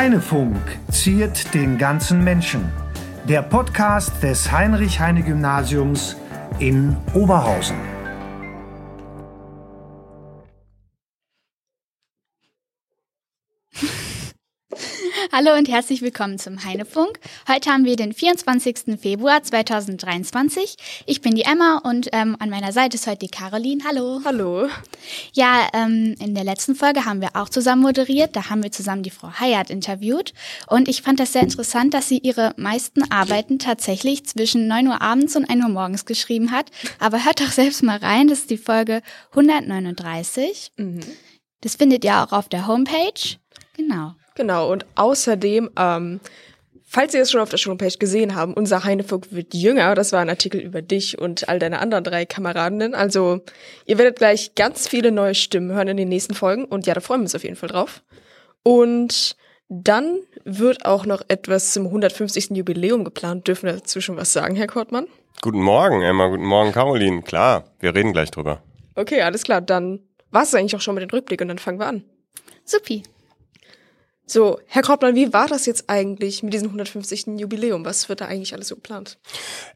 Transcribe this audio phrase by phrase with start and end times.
[0.00, 0.56] Heinefunk
[0.90, 2.72] ziert den ganzen Menschen.
[3.28, 6.16] Der Podcast des Heinrich-Heine-Gymnasiums
[6.58, 7.76] in Oberhausen.
[15.42, 17.18] Hallo und herzlich willkommen zum Heinefunk.
[17.48, 19.00] Heute haben wir den 24.
[19.00, 20.76] Februar 2023.
[21.06, 23.82] Ich bin die Emma und ähm, an meiner Seite ist heute die Caroline.
[23.88, 24.20] Hallo.
[24.26, 24.68] Hallo.
[25.32, 28.36] Ja, ähm, in der letzten Folge haben wir auch zusammen moderiert.
[28.36, 30.34] Da haben wir zusammen die Frau Hayat interviewt.
[30.66, 35.00] Und ich fand das sehr interessant, dass sie ihre meisten Arbeiten tatsächlich zwischen 9 Uhr
[35.00, 36.70] abends und 1 Uhr morgens geschrieben hat.
[36.98, 38.28] Aber hört doch selbst mal rein.
[38.28, 40.72] Das ist die Folge 139.
[40.76, 41.00] Mhm.
[41.62, 43.38] Das findet ihr auch auf der Homepage.
[43.74, 44.12] Genau.
[44.34, 46.20] Genau, und außerdem, ähm,
[46.86, 49.94] falls ihr es schon auf der Homepage gesehen haben, unser Heinefunk wird jünger.
[49.94, 52.94] Das war ein Artikel über dich und all deine anderen drei Kameradinnen.
[52.94, 53.40] Also
[53.86, 56.64] ihr werdet gleich ganz viele neue Stimmen hören in den nächsten Folgen.
[56.64, 58.02] Und ja, da freuen wir uns auf jeden Fall drauf.
[58.62, 59.36] Und
[59.68, 62.50] dann wird auch noch etwas zum 150.
[62.50, 63.46] Jubiläum geplant.
[63.46, 65.06] Dürfen wir dazu schon was sagen, Herr Kortmann?
[65.42, 66.26] Guten Morgen, Emma.
[66.28, 67.22] Guten Morgen, Caroline.
[67.22, 68.62] Klar, wir reden gleich drüber.
[68.96, 69.60] Okay, alles klar.
[69.60, 72.04] Dann war es eigentlich auch schon mit dem Rückblick und dann fangen wir an.
[72.64, 73.04] Supi.
[74.32, 77.40] So, Herr Krautmann, wie war das jetzt eigentlich mit diesem 150.
[77.40, 77.84] Jubiläum?
[77.84, 79.18] Was wird da eigentlich alles so geplant?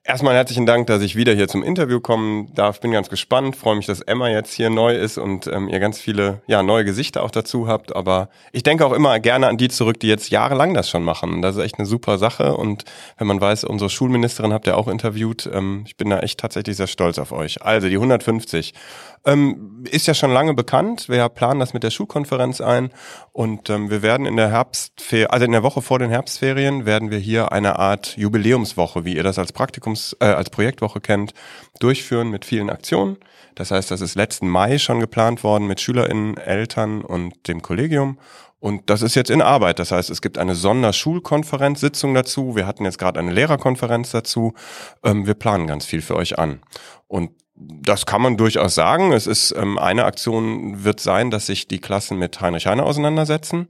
[0.05, 2.79] Erstmal herzlichen Dank, dass ich wieder hier zum Interview kommen darf.
[2.79, 5.99] Bin ganz gespannt, freue mich, dass Emma jetzt hier neu ist und ähm, ihr ganz
[5.99, 7.97] viele ja, neue Gesichter auch dazu habt.
[7.97, 11.43] Aber ich denke auch immer gerne an die zurück, die jetzt jahrelang das schon machen.
[11.43, 12.57] Das ist echt eine super Sache.
[12.57, 12.85] Und
[13.19, 16.77] wenn man weiß, unsere Schulministerin habt ihr auch interviewt, ähm, ich bin da echt tatsächlich
[16.77, 17.61] sehr stolz auf euch.
[17.63, 18.73] Also die 150.
[19.27, 21.09] Ähm, ist ja schon lange bekannt.
[21.09, 22.91] Wir planen das mit der Schulkonferenz ein
[23.33, 27.11] und ähm, wir werden in der Herbstferien, also in der Woche vor den Herbstferien, werden
[27.11, 31.33] wir hier eine Art Jubiläumswoche, wie ihr das als Praktikums, äh, als Projektwoche kennt,
[31.81, 33.17] durchführen mit vielen Aktionen.
[33.55, 38.19] Das heißt, das ist letzten Mai schon geplant worden mit SchülerInnen, Eltern und dem Kollegium.
[38.59, 39.79] Und das ist jetzt in Arbeit.
[39.79, 42.57] Das heißt, es gibt eine Sonderschulkonferenzsitzung dazu.
[42.57, 44.55] Wir hatten jetzt gerade eine Lehrerkonferenz dazu.
[45.03, 46.61] Ähm, wir planen ganz viel für euch an.
[47.07, 49.13] Und das kann man durchaus sagen.
[49.13, 53.69] Es ist ähm, eine Aktion wird sein, dass sich die Klassen mit Heinrich Heine auseinandersetzen.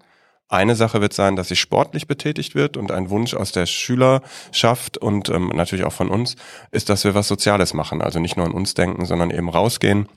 [0.48, 4.98] Eine Sache wird sein, dass sich sportlich betätigt wird und ein Wunsch aus der Schülerschaft
[4.98, 6.36] und ähm, natürlich auch von uns
[6.70, 8.02] ist, dass wir was Soziales machen.
[8.02, 10.08] Also nicht nur an uns denken, sondern eben rausgehen,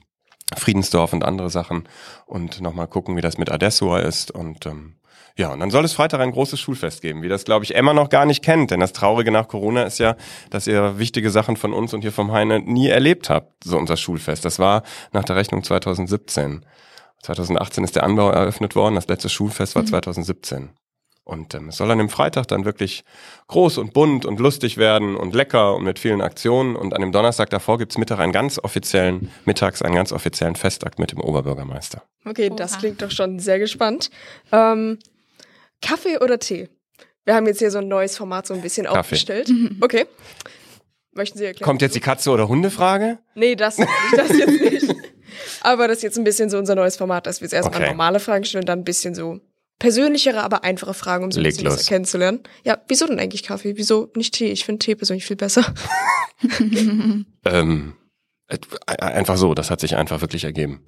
[0.56, 1.88] Friedensdorf und andere Sachen
[2.26, 4.96] und nochmal gucken, wie das mit Adessua ist und ähm,
[5.38, 7.94] ja, und dann soll es Freitag ein großes Schulfest geben, wie das, glaube ich, Emma
[7.94, 8.72] noch gar nicht kennt.
[8.72, 10.16] Denn das Traurige nach Corona ist ja,
[10.50, 13.96] dass ihr wichtige Sachen von uns und hier vom Heine nie erlebt habt, so unser
[13.96, 14.44] Schulfest.
[14.44, 14.82] Das war
[15.12, 16.66] nach der Rechnung 2017.
[17.22, 19.88] 2018 ist der Anbau eröffnet worden, das letzte Schulfest war mhm.
[19.88, 20.70] 2017.
[21.22, 23.04] Und ähm, es soll an dem Freitag dann wirklich
[23.46, 26.74] groß und bunt und lustig werden und lecker und mit vielen Aktionen.
[26.74, 30.98] Und an dem Donnerstag davor gibt's Mittag einen ganz offiziellen, mittags einen ganz offiziellen Festakt
[30.98, 32.02] mit dem Oberbürgermeister.
[32.24, 32.56] Okay, Oha.
[32.56, 34.10] das klingt doch schon sehr gespannt.
[34.50, 34.98] Ähm
[35.82, 36.68] Kaffee oder Tee?
[37.24, 38.98] Wir haben jetzt hier so ein neues Format so ein bisschen Kaffee.
[38.98, 39.50] aufgestellt.
[39.80, 40.06] Okay.
[41.12, 41.66] Möchten Sie erklären?
[41.66, 43.18] Kommt jetzt die Katze- oder Hundefrage?
[43.34, 44.94] Nee, das, das jetzt nicht.
[45.60, 47.90] Aber das ist jetzt ein bisschen so unser neues Format, dass wir jetzt erstmal okay.
[47.90, 49.40] normale Fragen stellen und dann ein bisschen so
[49.78, 52.40] persönlichere, aber einfache Fragen, um so ein bisschen besser kennenzulernen.
[52.64, 53.76] Ja, wieso denn eigentlich Kaffee?
[53.76, 54.50] Wieso nicht Tee?
[54.50, 55.74] Ich finde Tee persönlich viel besser.
[57.44, 57.94] ähm,
[58.86, 60.82] einfach so, das hat sich einfach wirklich ergeben.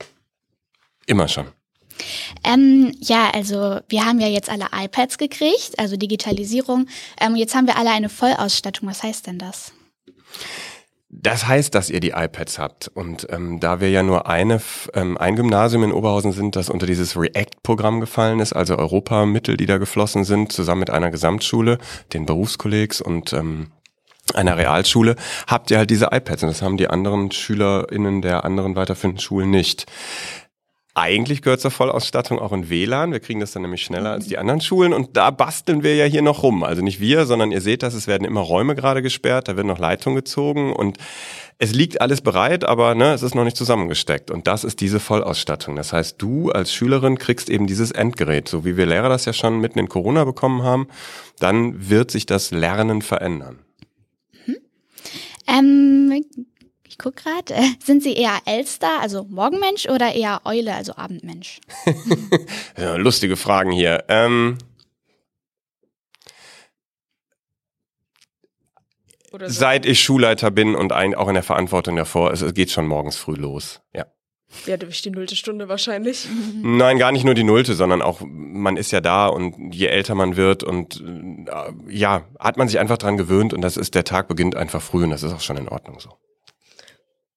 [1.06, 1.46] Immer schon.
[2.44, 6.86] Ähm, ja, also wir haben ja jetzt alle iPads gekriegt, also Digitalisierung.
[7.20, 8.88] Ähm, jetzt haben wir alle eine Vollausstattung.
[8.88, 9.72] Was heißt denn das?
[11.12, 12.88] Das heißt, dass ihr die iPads habt.
[12.88, 14.60] Und ähm, da wir ja nur eine,
[14.94, 19.66] ähm, ein Gymnasium in Oberhausen sind, das unter dieses React-Programm gefallen ist, also Europamittel, die
[19.66, 21.78] da geflossen sind, zusammen mit einer Gesamtschule,
[22.12, 23.72] den Berufskollegs und ähm,
[24.34, 25.16] einer Realschule,
[25.48, 26.44] habt ihr halt diese iPads.
[26.44, 29.86] Und das haben die anderen SchülerInnen der anderen weiterführenden Schulen nicht.
[31.00, 33.12] Eigentlich gehört zur Vollausstattung auch ein WLAN.
[33.12, 36.04] Wir kriegen das dann nämlich schneller als die anderen Schulen und da basteln wir ja
[36.04, 36.62] hier noch rum.
[36.62, 39.68] Also nicht wir, sondern ihr seht das, es werden immer Räume gerade gesperrt, da werden
[39.68, 40.98] noch Leitungen gezogen und
[41.56, 44.30] es liegt alles bereit, aber ne, es ist noch nicht zusammengesteckt.
[44.30, 45.74] Und das ist diese Vollausstattung.
[45.74, 49.32] Das heißt, du als Schülerin kriegst eben dieses Endgerät, so wie wir Lehrer das ja
[49.32, 50.86] schon mitten in Corona bekommen haben.
[51.38, 53.58] Dann wird sich das Lernen verändern.
[54.44, 54.56] Mhm.
[55.48, 56.24] Ähm,
[56.98, 57.54] guck gerade.
[57.54, 61.60] Äh, sind Sie eher Elster, also Morgenmensch, oder eher Eule, also Abendmensch?
[62.76, 64.04] ja, lustige Fragen hier.
[64.08, 64.58] Ähm,
[69.30, 69.38] so.
[69.46, 73.16] Seit ich Schulleiter bin und ein, auch in der Verantwortung davor, es geht schon morgens
[73.16, 73.80] früh los.
[73.94, 74.06] Ja.
[74.66, 76.26] Ja, durch die nullte Stunde wahrscheinlich.
[76.62, 80.16] Nein, gar nicht nur die nullte, sondern auch, man ist ja da und je älter
[80.16, 84.04] man wird und äh, ja, hat man sich einfach dran gewöhnt und das ist, der
[84.04, 86.10] Tag beginnt einfach früh und das ist auch schon in Ordnung so.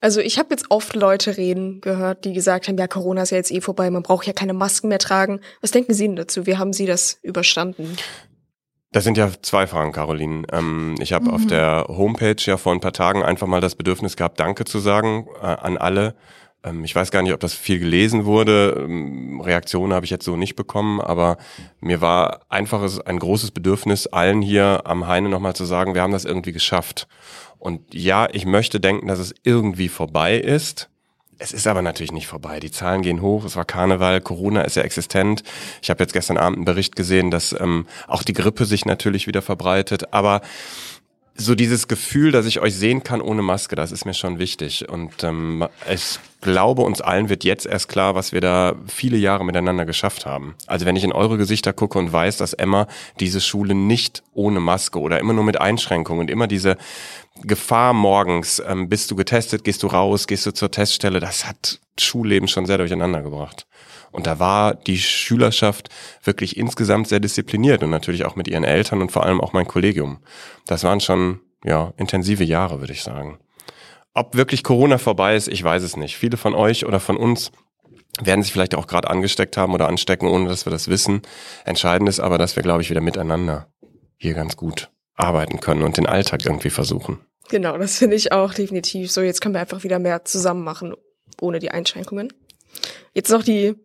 [0.04, 3.38] Also ich habe jetzt oft Leute reden gehört, die gesagt haben, ja, Corona ist ja
[3.38, 5.40] jetzt eh vorbei, man braucht ja keine Masken mehr tragen.
[5.62, 6.46] Was denken Sie denn dazu?
[6.46, 7.96] Wie haben Sie das überstanden?
[8.92, 10.46] Das sind ja zwei Fragen, Caroline.
[10.52, 11.32] Ähm, ich habe mhm.
[11.32, 14.80] auf der Homepage ja vor ein paar Tagen einfach mal das Bedürfnis gehabt, Danke zu
[14.80, 16.16] sagen äh, an alle.
[16.66, 18.84] Ähm, ich weiß gar nicht, ob das viel gelesen wurde.
[18.86, 21.38] Ähm, Reaktionen habe ich jetzt so nicht bekommen, aber
[21.80, 26.14] mir war einfach ein großes Bedürfnis, allen hier am Heine nochmal zu sagen, wir haben
[26.14, 27.08] das irgendwie geschafft.
[27.64, 30.90] Und ja, ich möchte denken, dass es irgendwie vorbei ist.
[31.38, 32.60] Es ist aber natürlich nicht vorbei.
[32.60, 33.46] Die Zahlen gehen hoch.
[33.46, 35.44] Es war Karneval, Corona ist ja existent.
[35.82, 39.28] Ich habe jetzt gestern Abend einen Bericht gesehen, dass ähm, auch die Grippe sich natürlich
[39.28, 40.14] wieder verbreitet.
[40.14, 40.42] Aber
[41.36, 44.88] so dieses Gefühl, dass ich euch sehen kann ohne Maske, das ist mir schon wichtig.
[44.90, 49.44] Und ähm, ich glaube, uns allen wird jetzt erst klar, was wir da viele Jahre
[49.44, 50.56] miteinander geschafft haben.
[50.68, 52.88] Also wenn ich in eure Gesichter gucke und weiß, dass Emma
[53.20, 56.78] diese Schule nicht ohne Maske oder immer nur mit Einschränkungen und immer diese
[57.42, 61.80] Gefahr morgens, ähm, bist du getestet, gehst du raus, gehst du zur Teststelle, das hat
[62.00, 63.66] Schulleben schon sehr durcheinander gebracht.
[64.14, 65.90] Und da war die Schülerschaft
[66.24, 69.68] wirklich insgesamt sehr diszipliniert und natürlich auch mit ihren Eltern und vor allem auch mein
[69.68, 70.20] Kollegium.
[70.66, 73.40] Das waren schon, ja, intensive Jahre, würde ich sagen.
[74.14, 76.16] Ob wirklich Corona vorbei ist, ich weiß es nicht.
[76.16, 77.52] Viele von euch oder von uns
[78.22, 81.24] werden sich vielleicht auch gerade angesteckt haben oder anstecken, ohne dass wir das wissen.
[81.66, 83.68] Entscheidend ist aber, dass wir, glaube ich, wieder miteinander
[84.18, 87.20] hier ganz gut arbeiten können und den Alltag irgendwie versuchen.
[87.50, 89.22] Genau, das finde ich auch definitiv so.
[89.22, 90.94] Jetzt können wir einfach wieder mehr zusammen machen,
[91.42, 92.32] ohne die Einschränkungen.
[93.14, 93.76] Jetzt noch die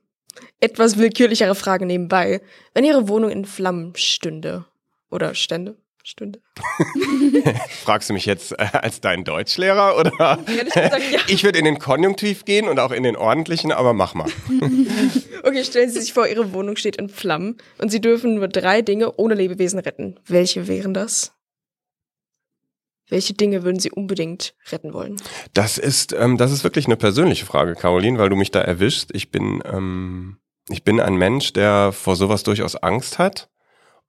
[0.60, 2.40] etwas willkürlichere Frage nebenbei.
[2.74, 4.64] Wenn Ihre Wohnung in Flammen stünde
[5.10, 6.40] oder stände, stünde.
[7.84, 10.38] Fragst du mich jetzt äh, als dein Deutschlehrer oder?
[10.46, 11.20] Gesagt, ja.
[11.28, 14.28] Ich würde in den Konjunktiv gehen und auch in den ordentlichen, aber mach mal.
[15.44, 18.82] okay, stellen Sie sich vor, Ihre Wohnung steht in Flammen und Sie dürfen nur drei
[18.82, 20.18] Dinge ohne Lebewesen retten.
[20.26, 21.32] Welche wären das?
[23.08, 25.16] Welche Dinge würden Sie unbedingt retten wollen?
[25.54, 29.10] Das ist, ähm, das ist wirklich eine persönliche Frage, Caroline, weil du mich da erwischst.
[29.14, 30.38] Ich bin, ähm,
[30.68, 33.48] ich bin ein Mensch, der vor sowas durchaus Angst hat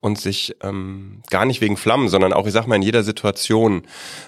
[0.02, 3.84] und sich ähm, gar nicht wegen Flammen, sondern auch, ich sag mal, in jeder Situation,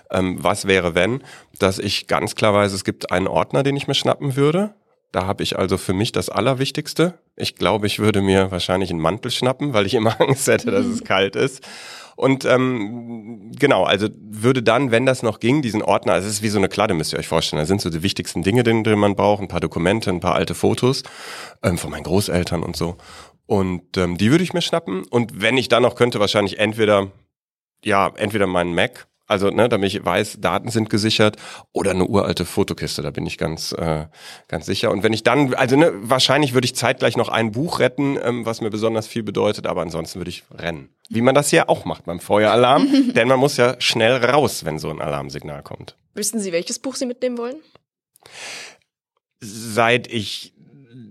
[0.09, 1.23] ähm, was wäre wenn,
[1.59, 4.73] dass ich ganz klar weiß, es gibt einen Ordner, den ich mir schnappen würde.
[5.11, 7.19] Da habe ich also für mich das Allerwichtigste.
[7.35, 10.85] Ich glaube, ich würde mir wahrscheinlich einen Mantel schnappen, weil ich immer Angst hätte, dass
[10.85, 11.61] es kalt ist.
[12.21, 16.43] Und ähm, genau, also würde dann, wenn das noch ging, diesen Ordner, also es ist
[16.43, 17.59] wie so eine Kladde, müsst ihr euch vorstellen.
[17.59, 20.35] Da sind so die wichtigsten Dinge, die, die man braucht, ein paar Dokumente, ein paar
[20.35, 21.01] alte Fotos
[21.63, 22.97] ähm, von meinen Großeltern und so.
[23.47, 25.03] Und ähm, die würde ich mir schnappen.
[25.09, 27.07] Und wenn ich dann noch könnte, wahrscheinlich entweder,
[27.83, 31.37] ja, entweder meinen Mac also, ne, damit ich weiß, Daten sind gesichert
[31.71, 34.07] oder eine uralte Fotokiste, da bin ich ganz, äh,
[34.49, 34.91] ganz sicher.
[34.91, 38.45] Und wenn ich dann, also ne, wahrscheinlich würde ich zeitgleich noch ein Buch retten, ähm,
[38.45, 40.89] was mir besonders viel bedeutet, aber ansonsten würde ich rennen.
[41.13, 44.79] Wie man das hier auch macht beim Feueralarm, denn man muss ja schnell raus, wenn
[44.79, 45.95] so ein Alarmsignal kommt.
[46.13, 47.57] Wissen Sie, welches Buch Sie mitnehmen wollen?
[49.39, 50.53] Seit ich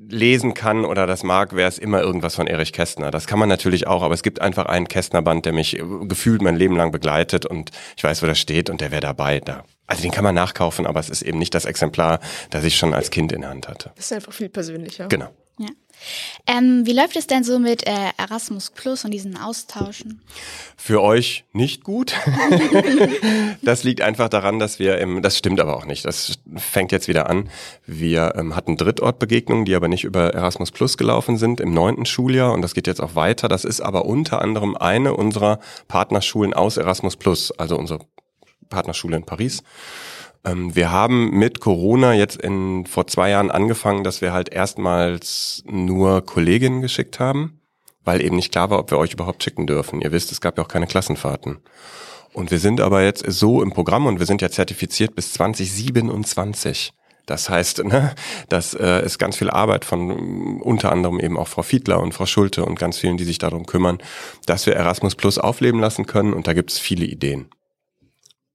[0.08, 3.11] lesen kann oder das mag, wäre es immer irgendwas von Erich Kästner.
[3.11, 6.56] Das kann man natürlich auch, aber es gibt einfach einen Kästner-Band, der mich gefühlt mein
[6.56, 9.41] Leben lang begleitet und ich weiß, wo der steht und der wäre dabei.
[9.41, 9.64] Da.
[9.87, 12.20] Also den kann man nachkaufen, aber es ist eben nicht das Exemplar,
[12.50, 13.93] das ich schon als Kind in der Hand hatte.
[13.96, 15.08] Das ist einfach viel persönlicher.
[15.08, 15.31] Genau.
[16.47, 20.20] Ähm, wie läuft es denn so mit äh, Erasmus Plus und diesen Austauschen?
[20.76, 22.14] Für euch nicht gut.
[23.62, 26.05] das liegt einfach daran, dass wir im, das stimmt aber auch nicht.
[26.05, 27.48] Das fängt jetzt wieder an.
[27.86, 32.53] Wir ähm, hatten Drittortbegegnungen, die aber nicht über Erasmus Plus gelaufen sind im neunten Schuljahr
[32.53, 33.48] und das geht jetzt auch weiter.
[33.48, 38.01] Das ist aber unter anderem eine unserer Partnerschulen aus Erasmus Plus, also unsere
[38.69, 39.63] Partnerschule in Paris.
[40.44, 45.63] Ähm, wir haben mit Corona jetzt in, vor zwei Jahren angefangen, dass wir halt erstmals
[45.67, 47.61] nur Kolleginnen geschickt haben,
[48.05, 50.01] weil eben nicht klar war, ob wir euch überhaupt schicken dürfen.
[50.01, 51.59] Ihr wisst, es gab ja auch keine Klassenfahrten.
[52.32, 56.93] Und wir sind aber jetzt so im Programm und wir sind ja zertifiziert bis 2027.
[57.27, 58.15] Das heißt, ne,
[58.49, 62.27] das äh, ist ganz viel Arbeit von unter anderem eben auch Frau Fiedler und Frau
[62.27, 63.99] Schulte und ganz vielen, die sich darum kümmern,
[64.47, 66.32] dass wir Erasmus Plus aufleben lassen können.
[66.32, 67.49] Und da gibt es viele Ideen.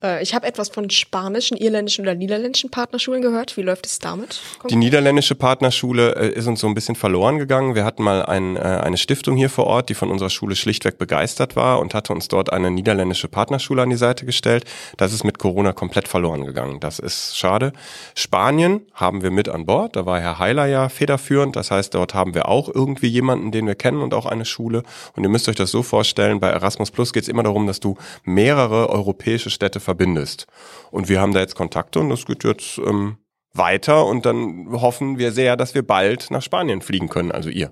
[0.03, 3.57] Äh, ich habe etwas von spanischen, irländischen oder niederländischen Partnerschulen gehört.
[3.57, 4.41] Wie läuft es damit?
[4.69, 7.75] Die niederländische Partnerschule äh, ist uns so ein bisschen verloren gegangen.
[7.75, 10.97] Wir hatten mal ein, äh, eine Stiftung hier vor Ort, die von unserer Schule schlichtweg
[10.97, 14.65] begeistert war und hatte uns dort eine niederländische Partnerschule an die Seite gestellt.
[14.97, 16.79] Das ist mit Corona komplett verloren gegangen.
[16.79, 17.73] Das ist schade.
[18.15, 19.95] Spanien haben wir mit an Bord.
[19.95, 21.55] Da war Herr Heiler ja federführend.
[21.55, 24.83] Das heißt, dort haben wir auch irgendwie jemanden, den wir kennen und auch eine Schule.
[25.15, 27.79] Und ihr müsst euch das so vorstellen, bei Erasmus Plus geht es immer darum, dass
[27.79, 30.47] du mehrere europäische Städte verbindest.
[30.91, 33.17] Und wir haben da jetzt Kontakte und das geht jetzt ähm,
[33.53, 37.71] weiter und dann hoffen wir sehr, dass wir bald nach Spanien fliegen können, also ihr.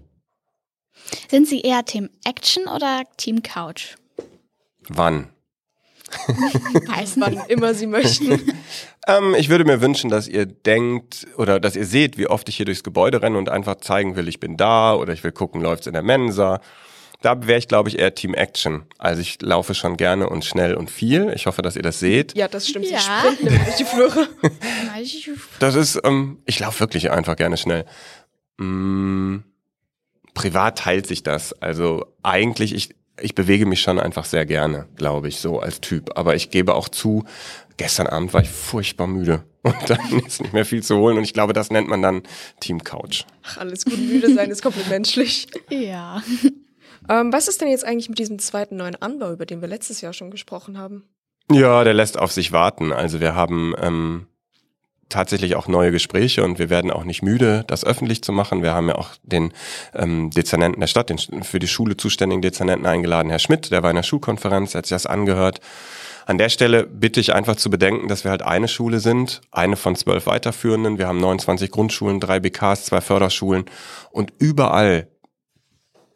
[1.29, 3.95] Sind Sie eher Team Action oder Team Couch?
[4.87, 5.29] Wann?
[6.27, 8.41] Weiß wann immer sie möchten.
[9.05, 12.55] Ähm, ich würde mir wünschen, dass ihr denkt oder dass ihr seht, wie oft ich
[12.55, 15.61] hier durchs Gebäude renne und einfach zeigen will, ich bin da oder ich will gucken,
[15.61, 16.61] läuft's in der Mensa.
[17.23, 18.83] Da wäre ich, glaube ich, eher Team Action.
[18.97, 21.31] Also ich laufe schon gerne und schnell und viel.
[21.33, 22.35] Ich hoffe, dass ihr das seht.
[22.35, 22.85] Ja, das stimmt.
[22.85, 22.99] Sie Ja.
[22.99, 24.27] sprinten nämlich durch die Flure.
[25.59, 27.85] Das ist, ähm, ich laufe wirklich einfach gerne schnell.
[28.57, 29.37] Mm,
[30.33, 31.53] privat teilt sich das.
[31.61, 32.89] Also eigentlich, ich,
[33.21, 36.17] ich bewege mich schon einfach sehr gerne, glaube ich, so als Typ.
[36.17, 37.23] Aber ich gebe auch zu,
[37.77, 39.43] gestern Abend war ich furchtbar müde.
[39.63, 41.17] Und dann ist nicht mehr viel zu holen.
[41.17, 42.23] Und ich glaube, das nennt man dann
[42.59, 43.23] Team Couch.
[43.43, 45.47] Ach, alles gut, müde sein ist komplett menschlich.
[45.69, 46.21] Ja.
[47.09, 50.01] Ähm, was ist denn jetzt eigentlich mit diesem zweiten neuen Anbau, über den wir letztes
[50.01, 51.03] Jahr schon gesprochen haben?
[51.51, 52.93] Ja, der lässt auf sich warten.
[52.93, 54.27] Also wir haben ähm,
[55.09, 58.63] tatsächlich auch neue Gespräche und wir werden auch nicht müde, das öffentlich zu machen.
[58.63, 59.53] Wir haben ja auch den
[59.93, 63.91] ähm, Dezernenten der Stadt, den für die Schule zuständigen Dezernenten eingeladen, Herr Schmidt, der war
[63.91, 65.59] in der Schulkonferenz, hat sich das angehört.
[66.25, 69.75] An der Stelle bitte ich einfach zu bedenken, dass wir halt eine Schule sind, eine
[69.75, 70.97] von zwölf weiterführenden.
[70.97, 73.65] Wir haben 29 Grundschulen, drei BKs, zwei Förderschulen
[74.11, 75.07] und überall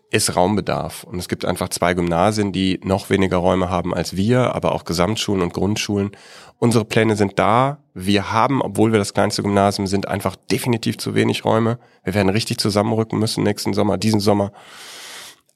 [0.10, 1.04] ist Raumbedarf.
[1.04, 4.86] Und es gibt einfach zwei Gymnasien, die noch weniger Räume haben als wir, aber auch
[4.86, 6.12] Gesamtschulen und Grundschulen.
[6.60, 7.80] Unsere Pläne sind da.
[7.94, 11.78] Wir haben, obwohl wir das kleinste Gymnasium sind, einfach definitiv zu wenig Räume.
[12.04, 14.52] Wir werden richtig zusammenrücken müssen nächsten Sommer, diesen Sommer.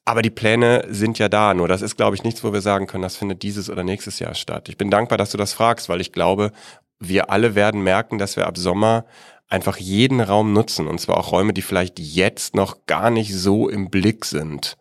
[0.04, 1.54] Aber die Pläne sind ja da.
[1.54, 4.18] Nur das ist, glaube ich, nichts, wo wir sagen können, das findet dieses oder nächstes
[4.18, 4.68] Jahr statt.
[4.68, 6.52] Ich bin dankbar, dass du das fragst, weil ich glaube,
[6.98, 9.04] wir alle werden merken, dass wir ab Sommer
[9.52, 10.88] einfach jeden Raum nutzen.
[10.88, 14.76] Und zwar auch Räume, die vielleicht jetzt noch gar nicht so im Blick sind.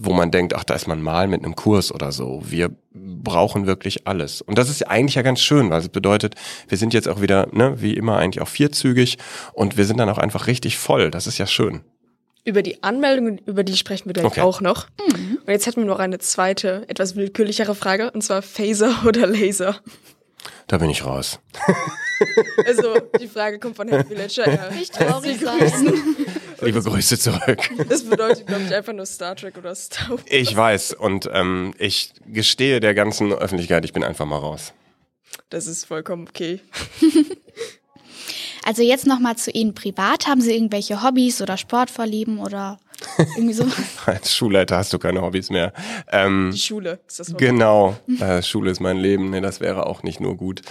[0.00, 2.42] Wo man denkt, ach, da ist man mal mit einem Kurs oder so.
[2.44, 4.42] Wir brauchen wirklich alles.
[4.42, 6.34] Und das ist eigentlich ja ganz schön, weil es bedeutet,
[6.68, 9.18] wir sind jetzt auch wieder, ne, wie immer eigentlich auch vierzügig
[9.54, 11.10] und wir sind dann auch einfach richtig voll.
[11.10, 11.80] Das ist ja schön.
[12.44, 14.40] Über die Anmeldungen, über die sprechen wir gleich Okay.
[14.40, 14.86] auch noch.
[15.04, 19.76] Und jetzt hätten wir noch eine zweite, etwas willkürlichere Frage, und zwar Phaser oder Laser.
[20.68, 21.40] Da bin ich raus.
[22.66, 24.52] Also, die Frage kommt von Herrn Villager.
[24.52, 24.70] Ja.
[24.70, 25.72] Nicht traurig sein.
[26.60, 27.70] Liebe Grüße zurück.
[27.88, 30.22] Das bedeutet, glaube ich, einfach nur Star Trek oder Star Wars.
[30.26, 34.72] Ich weiß und ähm, ich gestehe der ganzen Öffentlichkeit, ich bin einfach mal raus.
[35.50, 36.60] Das ist vollkommen okay.
[38.64, 40.26] Also jetzt nochmal zu Ihnen privat.
[40.26, 42.78] Haben Sie irgendwelche Hobbys oder Sportvorlieben oder
[43.36, 43.64] irgendwie so?
[44.06, 45.72] Als Schulleiter hast du keine Hobbys mehr.
[46.10, 47.46] Ähm, Die Schule ist das Hobby.
[47.46, 49.30] genau, äh, Schule ist mein Leben.
[49.30, 50.62] Nee, das wäre auch nicht nur gut.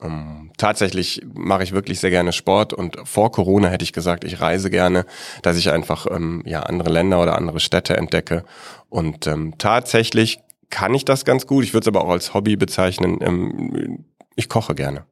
[0.00, 4.40] Ähm, tatsächlich mache ich wirklich sehr gerne Sport und vor Corona hätte ich gesagt, ich
[4.40, 5.06] reise gerne,
[5.42, 8.44] dass ich einfach ähm, ja andere Länder oder andere Städte entdecke.
[8.90, 11.64] Und ähm, tatsächlich kann ich das ganz gut.
[11.64, 13.18] Ich würde es aber auch als Hobby bezeichnen.
[13.22, 15.06] Ähm, ich koche gerne.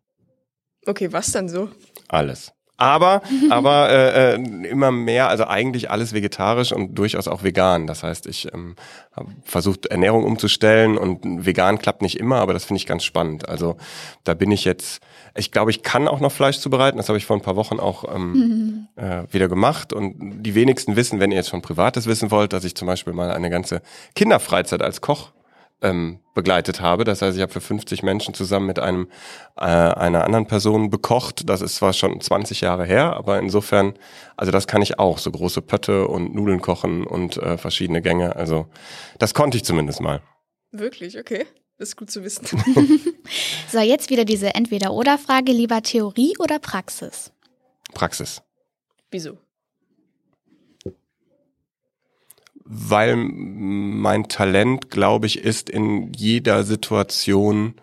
[0.87, 1.71] Okay, was dann so?
[2.09, 2.52] Alles.
[2.76, 7.87] Aber, aber äh, äh, immer mehr, also eigentlich alles vegetarisch und durchaus auch vegan.
[7.87, 8.75] Das heißt, ich ähm,
[9.14, 13.49] habe versucht, Ernährung umzustellen und vegan klappt nicht immer, aber das finde ich ganz spannend.
[13.49, 13.76] Also
[14.25, 15.02] da bin ich jetzt,
[15.37, 16.97] ich glaube, ich kann auch noch Fleisch zubereiten.
[16.97, 19.93] Das habe ich vor ein paar Wochen auch ähm, äh, wieder gemacht.
[19.93, 23.12] Und die wenigsten wissen, wenn ihr jetzt schon Privates wissen wollt, dass ich zum Beispiel
[23.12, 23.83] mal eine ganze
[24.16, 25.31] Kinderfreizeit als Koch
[25.83, 27.04] ähm, begleitet habe.
[27.04, 29.09] Das heißt, ich habe für 50 Menschen zusammen mit einem
[29.57, 31.49] äh, einer anderen Person bekocht.
[31.49, 33.95] Das ist zwar schon 20 Jahre her, aber insofern,
[34.37, 38.37] also das kann ich auch, so große Pötte und Nudeln kochen und äh, verschiedene Gänge.
[38.37, 38.66] Also
[39.19, 40.21] das konnte ich zumindest mal.
[40.73, 41.47] Wirklich, okay.
[41.78, 42.47] Das ist gut zu wissen.
[43.69, 45.50] So, jetzt wieder diese Entweder-Oder-Frage.
[45.50, 47.33] Lieber Theorie oder Praxis?
[47.93, 48.43] Praxis.
[49.11, 49.38] Wieso?
[52.64, 57.75] Weil mein Talent, glaube ich, ist in jeder Situation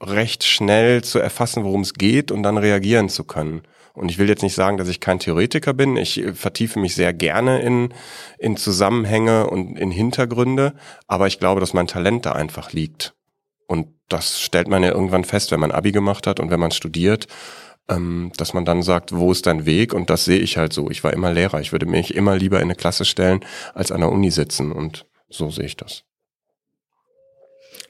[0.00, 3.62] recht schnell zu erfassen, worum es geht und dann reagieren zu können.
[3.94, 5.96] Und ich will jetzt nicht sagen, dass ich kein Theoretiker bin.
[5.96, 7.94] Ich vertiefe mich sehr gerne in,
[8.38, 10.74] in Zusammenhänge und in Hintergründe,
[11.06, 13.14] aber ich glaube, dass mein Talent da einfach liegt.
[13.66, 16.72] Und das stellt man ja irgendwann fest, wenn man Abi gemacht hat und wenn man
[16.72, 17.26] studiert,
[17.88, 19.94] ähm, dass man dann sagt, wo ist dein Weg?
[19.94, 20.90] Und das sehe ich halt so.
[20.90, 21.60] Ich war immer Lehrer.
[21.60, 24.72] Ich würde mich immer lieber in eine Klasse stellen, als an der Uni sitzen.
[24.72, 26.02] Und so sehe ich das.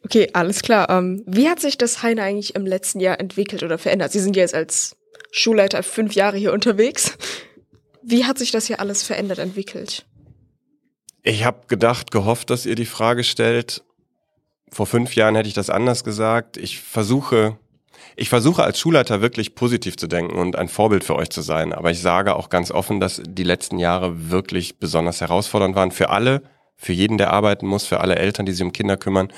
[0.04, 0.88] Okay, alles klar.
[0.90, 4.12] Ähm, wie hat sich das Heine eigentlich im letzten Jahr entwickelt oder verändert?
[4.12, 4.96] Sie sind ja jetzt als
[5.32, 7.16] Schulleiter fünf Jahre hier unterwegs.
[8.02, 10.06] Wie hat sich das hier alles verändert, entwickelt?
[11.22, 13.82] Ich habe gedacht, gehofft, dass ihr die Frage stellt.
[14.70, 16.56] Vor fünf Jahren hätte ich das anders gesagt.
[16.56, 17.58] Ich versuche,
[18.16, 21.74] ich versuche als Schulleiter wirklich positiv zu denken und ein Vorbild für euch zu sein.
[21.74, 26.08] Aber ich sage auch ganz offen, dass die letzten Jahre wirklich besonders herausfordernd waren für
[26.08, 26.42] alle,
[26.76, 29.28] für jeden, der arbeiten muss, für alle Eltern, die sich um Kinder kümmern.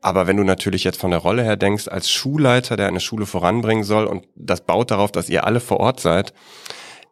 [0.00, 3.26] Aber wenn du natürlich jetzt von der Rolle her denkst, als Schulleiter, der eine Schule
[3.26, 6.32] voranbringen soll und das baut darauf, dass ihr alle vor Ort seid,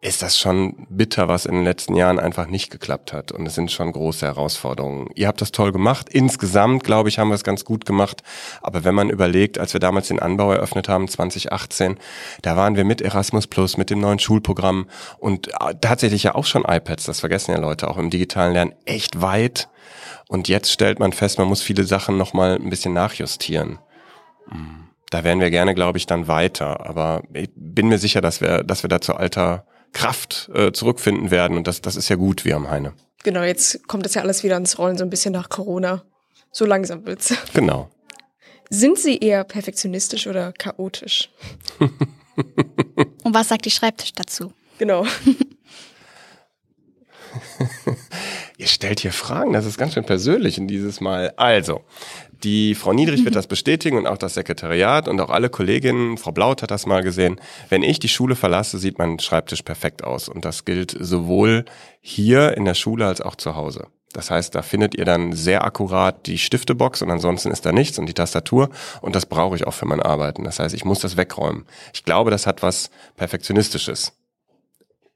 [0.03, 3.31] ist das schon bitter, was in den letzten Jahren einfach nicht geklappt hat.
[3.31, 5.09] Und es sind schon große Herausforderungen.
[5.13, 6.09] Ihr habt das toll gemacht.
[6.09, 8.23] Insgesamt, glaube ich, haben wir es ganz gut gemacht.
[8.63, 11.99] Aber wenn man überlegt, als wir damals den Anbau eröffnet haben, 2018,
[12.41, 14.89] da waren wir mit Erasmus Plus, mit dem neuen Schulprogramm
[15.19, 18.73] und äh, tatsächlich ja auch schon iPads, das vergessen ja Leute, auch im digitalen Lernen,
[18.85, 19.69] echt weit.
[20.27, 23.77] Und jetzt stellt man fest, man muss viele Sachen nochmal ein bisschen nachjustieren.
[25.11, 26.87] Da wären wir gerne, glaube ich, dann weiter.
[26.87, 31.31] Aber ich bin mir sicher, dass wir, dass wir da zu alter Kraft äh, zurückfinden
[31.31, 31.57] werden.
[31.57, 32.93] Und das, das ist ja gut, wie am Heine.
[33.23, 36.03] Genau, jetzt kommt das ja alles wieder ins Rollen, so ein bisschen nach Corona.
[36.51, 37.33] So langsam wird's.
[37.53, 37.89] Genau.
[38.69, 41.29] Sind Sie eher perfektionistisch oder chaotisch?
[43.23, 44.53] Und was sagt die Schreibtisch dazu?
[44.77, 45.05] Genau.
[48.57, 51.33] Ihr stellt hier Fragen, das ist ganz schön persönlich in dieses Mal.
[51.37, 51.83] Also,
[52.43, 56.17] die Frau Niedrich wird das bestätigen und auch das Sekretariat und auch alle Kolleginnen.
[56.17, 57.39] Frau Blaut hat das mal gesehen.
[57.69, 60.29] Wenn ich die Schule verlasse, sieht mein Schreibtisch perfekt aus.
[60.29, 61.65] Und das gilt sowohl
[62.01, 63.87] hier in der Schule als auch zu Hause.
[64.13, 67.97] Das heißt, da findet ihr dann sehr akkurat die Stiftebox und ansonsten ist da nichts
[67.97, 68.69] und die Tastatur
[69.01, 70.43] und das brauche ich auch für mein Arbeiten.
[70.43, 71.65] Das heißt, ich muss das wegräumen.
[71.93, 74.11] Ich glaube, das hat was Perfektionistisches.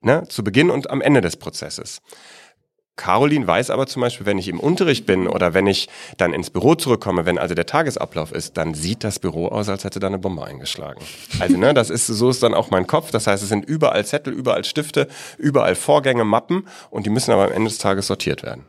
[0.01, 0.24] Ne?
[0.29, 2.01] Zu Beginn und am Ende des Prozesses.
[2.95, 6.49] Caroline weiß aber zum Beispiel, wenn ich im Unterricht bin oder wenn ich dann ins
[6.49, 10.07] Büro zurückkomme, wenn also der Tagesablauf ist, dann sieht das Büro aus, als hätte da
[10.07, 11.01] eine Bombe eingeschlagen.
[11.39, 13.11] Also ne, das ist so ist dann auch mein Kopf.
[13.11, 17.45] Das heißt, es sind überall Zettel, überall Stifte, überall Vorgänge, Mappen und die müssen aber
[17.45, 18.65] am Ende des Tages sortiert werden.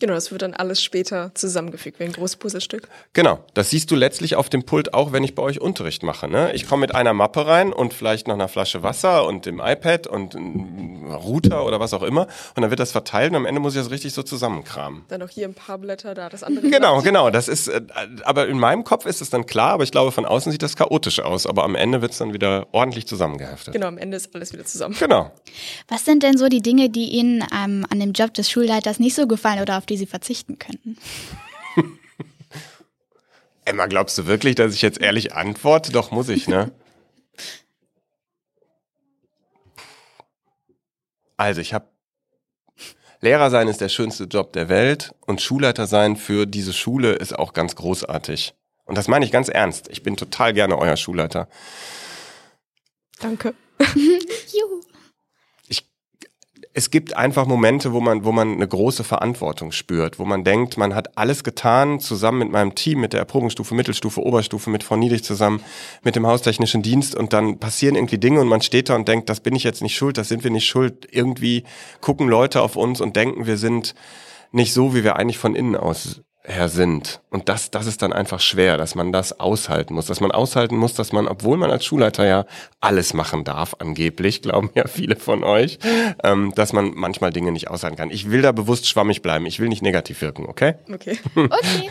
[0.00, 2.88] Genau, das wird dann alles später zusammengefügt, wie ein großes Puzzlestück.
[3.12, 6.28] Genau, das siehst du letztlich auf dem Pult auch, wenn ich bei euch Unterricht mache.
[6.28, 6.52] Ne?
[6.52, 10.06] Ich komme mit einer Mappe rein und vielleicht noch einer Flasche Wasser und dem iPad
[10.06, 13.60] und einem Router oder was auch immer und dann wird das verteilt und am Ende
[13.60, 15.04] muss ich das richtig so zusammenkramen.
[15.08, 16.64] Dann noch hier ein paar Blätter, da das andere.
[16.74, 17.04] Genau, Blatt.
[17.04, 17.30] genau.
[17.30, 17.82] Das ist, äh,
[18.24, 20.76] aber in meinem Kopf ist es dann klar, aber ich glaube, von außen sieht das
[20.76, 21.46] chaotisch aus.
[21.46, 23.74] Aber am Ende wird es dann wieder ordentlich zusammengeheftet.
[23.74, 24.96] Genau, am Ende ist alles wieder zusammen.
[24.98, 25.30] Genau.
[25.88, 29.14] Was sind denn so die Dinge, die Ihnen ähm, an dem Job des Schulleiters nicht
[29.14, 30.96] so gefallen oder auf die Sie verzichten könnten?
[33.64, 35.92] Emma, glaubst du wirklich, dass ich jetzt ehrlich antworte?
[35.92, 36.72] Doch, muss ich, ne?
[41.36, 41.88] Also, ich habe
[43.24, 47.36] Lehrer sein ist der schönste Job der Welt und Schulleiter sein für diese Schule ist
[47.36, 48.54] auch ganz großartig.
[48.84, 49.88] Und das meine ich ganz ernst.
[49.88, 51.48] Ich bin total gerne euer Schulleiter.
[53.20, 53.54] Danke.
[53.94, 54.82] Juhu.
[56.76, 60.76] Es gibt einfach Momente, wo man, wo man eine große Verantwortung spürt, wo man denkt,
[60.76, 64.96] man hat alles getan, zusammen mit meinem Team, mit der Erprobungsstufe, Mittelstufe, Oberstufe, mit Frau
[64.96, 65.62] Niedrig zusammen,
[66.02, 69.28] mit dem haustechnischen Dienst und dann passieren irgendwie Dinge und man steht da und denkt,
[69.28, 71.06] das bin ich jetzt nicht schuld, das sind wir nicht schuld.
[71.12, 71.62] Irgendwie
[72.00, 73.94] gucken Leute auf uns und denken, wir sind
[74.50, 77.20] nicht so, wie wir eigentlich von innen aus her sind.
[77.30, 80.06] Und das, das ist dann einfach schwer, dass man das aushalten muss.
[80.06, 82.44] Dass man aushalten muss, dass man, obwohl man als Schulleiter ja
[82.80, 85.78] alles machen darf, angeblich, glauben ja viele von euch,
[86.22, 88.10] ähm, dass man manchmal Dinge nicht aushalten kann.
[88.10, 89.46] Ich will da bewusst schwammig bleiben.
[89.46, 90.74] Ich will nicht negativ wirken, okay?
[90.92, 91.18] Okay.
[91.34, 91.90] Okay.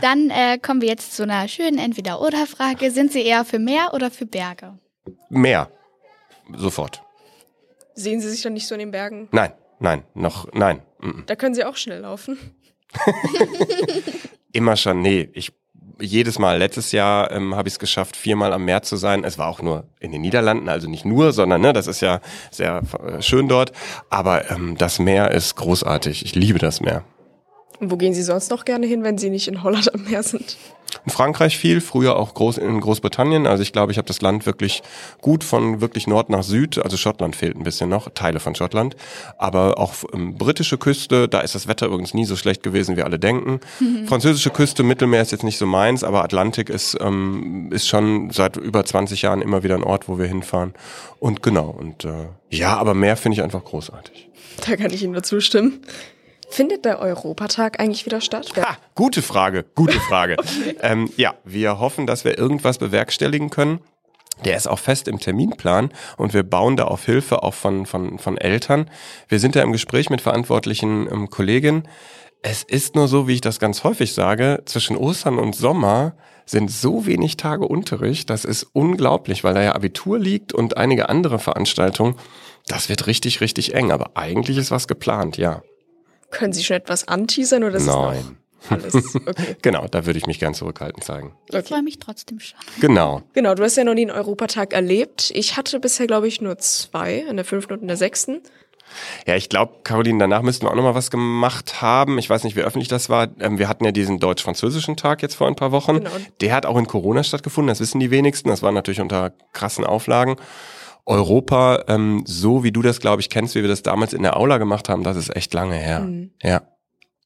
[0.00, 2.90] Dann äh, kommen wir jetzt zu einer schönen Entweder-Oder-Frage.
[2.90, 4.78] Sind Sie eher für Meer oder für Berge?
[5.28, 5.70] Mehr.
[6.56, 7.02] Sofort.
[7.94, 9.28] Sehen Sie sich dann nicht so in den Bergen?
[9.32, 10.82] Nein, nein, noch, nein.
[11.00, 11.22] Mm.
[11.26, 12.38] Da können Sie auch schnell laufen.
[14.52, 15.52] Immer schon, nee, ich
[16.02, 16.58] jedes Mal.
[16.58, 19.24] Letztes Jahr ähm, habe ich es geschafft, viermal am Meer zu sein.
[19.24, 22.20] Es war auch nur in den Niederlanden, also nicht nur, sondern ne, das ist ja
[22.50, 23.72] sehr äh, schön dort.
[24.10, 26.24] Aber ähm, das Meer ist großartig.
[26.24, 27.04] Ich liebe das Meer.
[27.80, 30.22] Und wo gehen Sie sonst noch gerne hin, wenn Sie nicht in Holland am Meer
[30.22, 30.56] sind?
[31.04, 33.46] In Frankreich viel, früher auch groß in Großbritannien.
[33.46, 34.82] Also ich glaube, ich habe das Land wirklich
[35.20, 36.78] gut von wirklich Nord nach Süd.
[36.78, 38.94] Also Schottland fehlt ein bisschen noch, Teile von Schottland.
[39.36, 43.02] Aber auch ähm, britische Küste, da ist das Wetter übrigens nie so schlecht gewesen, wie
[43.02, 43.60] alle denken.
[44.06, 48.56] Französische Küste, Mittelmeer ist jetzt nicht so meins, aber Atlantik ist, ähm, ist schon seit
[48.56, 50.74] über 20 Jahren immer wieder ein Ort, wo wir hinfahren.
[51.18, 54.28] Und genau, und äh, ja, aber Meer finde ich einfach großartig.
[54.66, 55.80] Da kann ich Ihnen nur zustimmen.
[56.52, 58.52] Findet der Europatag eigentlich wieder statt?
[58.58, 60.36] Ha, gute Frage, gute Frage.
[60.82, 63.80] ähm, ja, wir hoffen, dass wir irgendwas bewerkstelligen können.
[64.44, 68.18] Der ist auch fest im Terminplan und wir bauen da auf Hilfe auch von, von,
[68.18, 68.90] von Eltern.
[69.28, 71.88] Wir sind da im Gespräch mit verantwortlichen ähm, Kolleginnen.
[72.42, 76.70] Es ist nur so, wie ich das ganz häufig sage, zwischen Ostern und Sommer sind
[76.70, 81.38] so wenig Tage Unterricht, das ist unglaublich, weil da ja Abitur liegt und einige andere
[81.38, 82.16] Veranstaltungen.
[82.66, 85.62] Das wird richtig, richtig eng, aber eigentlich ist was geplant, ja.
[86.32, 88.36] Können Sie schon etwas anteasern oder ist Nein.
[88.68, 88.94] alles?
[89.26, 89.56] Okay.
[89.62, 91.34] Genau, da würde ich mich ganz zurückhaltend zeigen.
[91.48, 91.66] Ich Okay.
[91.68, 92.58] freue mich trotzdem schon.
[92.80, 93.22] Genau.
[93.32, 95.30] Genau, du hast ja noch nie einen Europatag erlebt.
[95.34, 98.40] Ich hatte bisher, glaube ich, nur zwei, in der fünften und in der sechsten.
[99.26, 102.18] Ja, ich glaube, Caroline, danach müssten wir auch noch mal was gemacht haben.
[102.18, 103.28] Ich weiß nicht, wie öffentlich das war.
[103.40, 105.98] Ähm, wir hatten ja diesen deutsch-französischen Tag jetzt vor ein paar Wochen.
[105.98, 106.10] Genau.
[106.42, 108.48] Der hat auch in Corona stattgefunden, das wissen die wenigsten.
[108.50, 110.36] Das war natürlich unter krassen Auflagen.
[111.04, 114.36] Europa, ähm, so wie du das, glaube ich, kennst, wie wir das damals in der
[114.36, 116.00] Aula gemacht haben, das ist echt lange her.
[116.00, 116.32] Mhm.
[116.42, 116.62] Ja.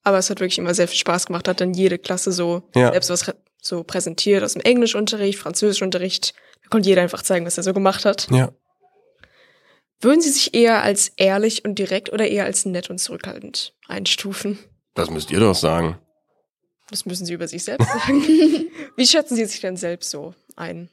[0.03, 2.93] Aber es hat wirklich immer sehr viel Spaß gemacht, hat dann jede Klasse so Ja.
[2.93, 6.33] selbst was so präsentiert aus dem Englischunterricht, Französischunterricht.
[6.63, 8.29] Da konnte jeder einfach zeigen, was er so gemacht hat.
[8.31, 8.51] Ja.
[10.01, 14.59] Würden Sie sich eher als ehrlich und direkt oder eher als nett und zurückhaltend einstufen?
[14.95, 15.99] Das müsst ihr doch sagen.
[16.89, 18.23] Das müssen Sie über sich selbst sagen.
[18.97, 20.89] Wie schätzen Sie sich denn selbst so ein?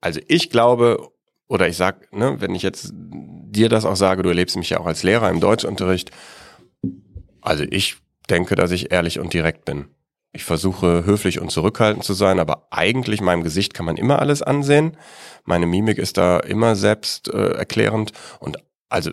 [0.00, 1.10] Also ich glaube,
[1.48, 4.80] oder ich sag, ne, wenn ich jetzt dir das auch sage, du erlebst mich ja
[4.80, 6.10] auch als Lehrer im Deutschunterricht.
[7.40, 7.96] Also ich
[8.30, 9.86] denke, dass ich ehrlich und direkt bin.
[10.32, 14.42] Ich versuche höflich und zurückhaltend zu sein, aber eigentlich meinem Gesicht kann man immer alles
[14.42, 14.96] ansehen.
[15.44, 18.56] Meine Mimik ist da immer selbst äh, erklärend und
[18.88, 19.12] also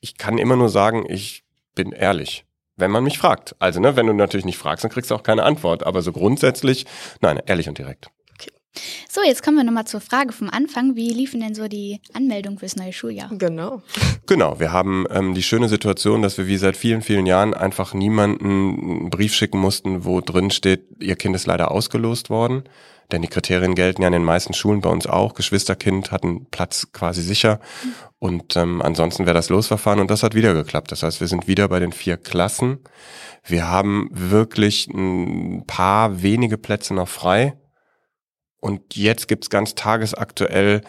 [0.00, 2.44] ich kann immer nur sagen, ich bin ehrlich,
[2.76, 3.56] wenn man mich fragt.
[3.58, 5.84] Also ne, wenn du natürlich nicht fragst, dann kriegst du auch keine Antwort.
[5.84, 6.86] Aber so grundsätzlich,
[7.20, 8.10] nein, ehrlich und direkt.
[9.08, 10.94] So, jetzt kommen wir nochmal zur Frage vom Anfang.
[10.94, 13.28] Wie liefen denn so die Anmeldungen fürs neue Schuljahr?
[13.32, 13.82] Genau.
[14.26, 17.94] Genau, wir haben ähm, die schöne Situation, dass wir wie seit vielen, vielen Jahren einfach
[17.94, 22.64] niemanden einen Brief schicken mussten, wo drin steht, ihr Kind ist leider ausgelost worden.
[23.10, 25.34] Denn die Kriterien gelten ja in den meisten Schulen bei uns auch.
[25.34, 27.58] Geschwisterkind hat einen Platz quasi sicher.
[28.20, 30.92] Und ähm, ansonsten wäre das Losverfahren und das hat wieder geklappt.
[30.92, 32.78] Das heißt, wir sind wieder bei den vier Klassen.
[33.44, 37.56] Wir haben wirklich ein paar wenige Plätze noch frei.
[38.60, 40.82] Und jetzt gibt's ganz tagesaktuell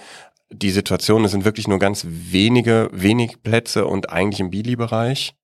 [0.52, 5.36] die Situation, es sind wirklich nur ganz wenige, wenig Plätze und eigentlich im Bili-Bereich.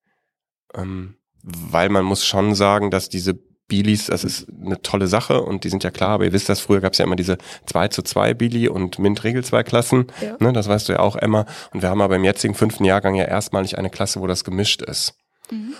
[0.75, 5.63] Ähm, weil man muss schon sagen, dass diese Bilis, das ist eine tolle Sache und
[5.63, 7.89] die sind ja klar, aber ihr wisst das, früher gab es ja immer diese 2
[7.89, 10.07] zu 2 Bili und MINT-Regel 2 Klassen.
[10.21, 10.37] Ja.
[10.39, 11.45] Ne, das weißt du ja auch, Emma.
[11.73, 14.81] Und wir haben aber im jetzigen fünften Jahrgang ja erstmalig eine Klasse, wo das gemischt
[14.81, 15.15] ist.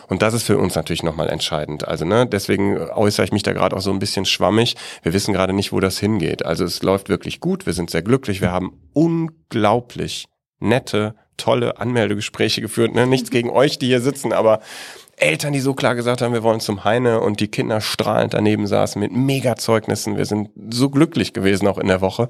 [0.07, 1.87] Und das ist für uns natürlich nochmal entscheidend.
[1.87, 4.75] Also ne, deswegen äußere ich mich da gerade auch so ein bisschen schwammig.
[5.03, 6.45] Wir wissen gerade nicht, wo das hingeht.
[6.45, 10.27] Also es läuft wirklich gut, wir sind sehr glücklich, wir haben unglaublich
[10.59, 12.95] nette, tolle Anmeldegespräche geführt.
[12.95, 13.05] Ne?
[13.07, 14.59] Nichts gegen euch, die hier sitzen, aber
[15.17, 18.67] Eltern, die so klar gesagt haben, wir wollen zum Heine und die Kinder strahlend daneben
[18.67, 20.15] saßen mit Mega-Zeugnissen.
[20.15, 22.29] Wir sind so glücklich gewesen auch in der Woche,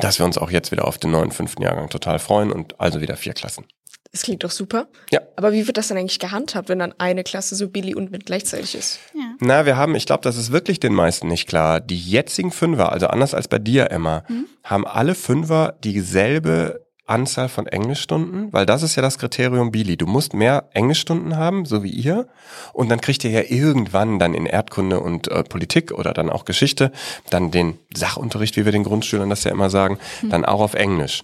[0.00, 3.00] dass wir uns auch jetzt wieder auf den neuen fünften Jahrgang total freuen und also
[3.00, 3.66] wieder vier Klassen.
[4.12, 4.88] Das klingt doch super.
[5.12, 5.20] Ja.
[5.36, 8.26] Aber wie wird das dann eigentlich gehandhabt, wenn dann eine Klasse so Billy und mit
[8.26, 8.98] gleichzeitig ist?
[9.14, 9.34] Ja.
[9.38, 11.80] Na, wir haben, ich glaube, das ist wirklich den meisten nicht klar.
[11.80, 14.24] Die jetzigen Fünfer, also anders als bei dir, Emma,
[14.64, 19.96] haben alle Fünfer dieselbe Anzahl von Englischstunden, weil das ist ja das Kriterium Bili.
[19.96, 22.28] Du musst mehr Englischstunden haben, so wie ihr,
[22.72, 26.44] und dann kriegt ihr ja irgendwann dann in Erdkunde und äh, Politik oder dann auch
[26.44, 26.92] Geschichte
[27.30, 31.22] dann den Sachunterricht, wie wir den Grundschülern das ja immer sagen, dann auch auf Englisch.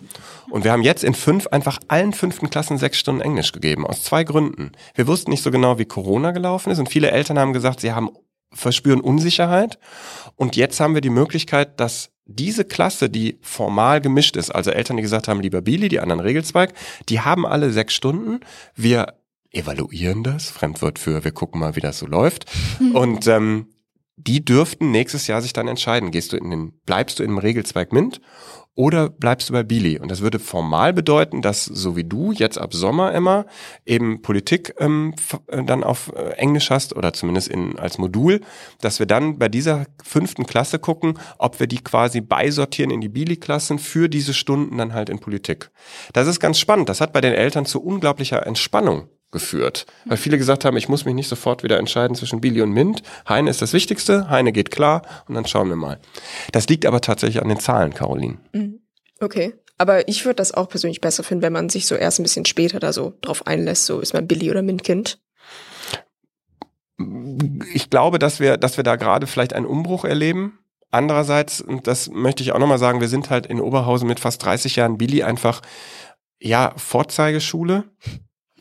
[0.51, 4.03] Und wir haben jetzt in fünf einfach allen fünften Klassen sechs Stunden Englisch gegeben, aus
[4.03, 4.73] zwei Gründen.
[4.95, 7.93] Wir wussten nicht so genau, wie Corona gelaufen ist und viele Eltern haben gesagt, sie
[7.93, 8.11] haben
[8.53, 9.79] verspüren Unsicherheit.
[10.35, 14.97] Und jetzt haben wir die Möglichkeit, dass diese Klasse, die formal gemischt ist, also Eltern,
[14.97, 16.73] die gesagt haben, lieber Billy, die anderen Regelzweig,
[17.09, 18.41] die haben alle sechs Stunden.
[18.75, 19.15] Wir
[19.53, 22.47] evaluieren das, Fremdwort für, wir gucken mal, wie das so läuft.
[22.95, 23.69] Und ähm,
[24.17, 27.93] die dürften nächstes Jahr sich dann entscheiden, gehst du in den, bleibst du im Regelzweig
[27.93, 28.21] MINT
[28.77, 29.99] oder bleibst du bei Billy?
[29.99, 33.47] Und das würde formal bedeuten, dass so wie du jetzt ab Sommer, Emma,
[33.85, 35.15] eben Politik ähm,
[35.49, 38.43] äh, dann auf äh, Englisch hast oder zumindest in, als Modul,
[38.83, 43.09] dass wir dann bei dieser fünften Klasse gucken, ob wir die quasi beisortieren in die
[43.09, 45.71] Billy-Klassen für diese Stunden dann halt in Politik.
[46.13, 46.89] Das ist ganz spannend.
[46.89, 49.87] Das hat bei den Eltern zu unglaublicher Entspannung geführt.
[50.05, 53.03] Weil viele gesagt haben, ich muss mich nicht sofort wieder entscheiden zwischen Billy und Mint.
[53.29, 55.99] Heine ist das Wichtigste, Heine geht klar und dann schauen wir mal.
[56.53, 58.39] Das liegt aber tatsächlich an den Zahlen, Caroline.
[59.21, 59.55] Okay.
[59.79, 62.47] Aber ich würde das auch persönlich besser finden, wenn man sich so erst ein bisschen
[62.47, 65.19] später da so drauf einlässt, so ist man Billy oder Mint-Kind.
[67.75, 70.59] Ich glaube, dass wir, dass wir da gerade vielleicht einen Umbruch erleben.
[70.91, 74.43] Andererseits, und das möchte ich auch nochmal sagen, wir sind halt in Oberhausen mit fast
[74.45, 75.61] 30 Jahren Billy einfach,
[76.41, 77.85] ja, Vorzeigeschule.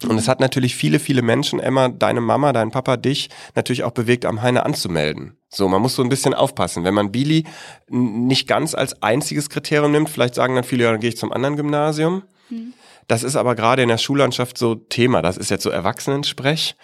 [0.04, 3.92] Und es hat natürlich viele, viele Menschen, Emma, deine Mama, dein Papa, dich, natürlich auch
[3.92, 5.38] bewegt, am Heine anzumelden.
[5.48, 6.84] So, man muss so ein bisschen aufpassen.
[6.84, 7.46] Wenn man Billy
[7.88, 11.32] nicht ganz als einziges Kriterium nimmt, vielleicht sagen dann viele, ja, dann gehe ich zum
[11.32, 12.24] anderen Gymnasium.
[13.08, 15.22] Das ist aber gerade in der Schullandschaft so Thema.
[15.22, 16.76] Das ist jetzt so Erwachsenensprech.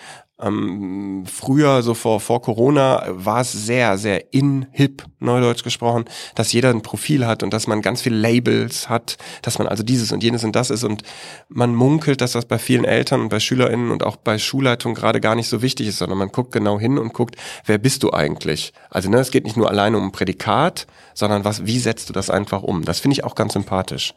[0.42, 6.52] Ähm, früher, so vor, vor Corona, war es sehr, sehr in, hip, neudeutsch gesprochen, dass
[6.52, 10.12] jeder ein Profil hat und dass man ganz viele Labels hat, dass man also dieses
[10.12, 11.04] und jenes und das ist und
[11.50, 15.22] man munkelt, dass das bei vielen Eltern und bei SchülerInnen und auch bei Schulleitungen gerade
[15.22, 18.12] gar nicht so wichtig ist, sondern man guckt genau hin und guckt, wer bist du
[18.12, 18.74] eigentlich?
[18.90, 22.14] Also, ne, es geht nicht nur alleine um ein Prädikat, sondern was, wie setzt du
[22.14, 22.84] das einfach um?
[22.84, 24.14] Das finde ich auch ganz sympathisch.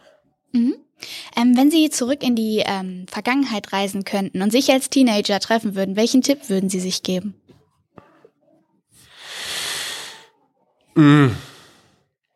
[1.36, 5.74] Ähm, wenn Sie zurück in die ähm, Vergangenheit reisen könnten und sich als Teenager treffen
[5.74, 7.34] würden, welchen Tipp würden Sie sich geben?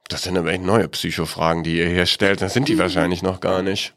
[0.08, 2.42] Das sind aber echt neue Psychofragen, die ihr hier stellt.
[2.42, 3.94] Das sind die wahrscheinlich noch gar nicht.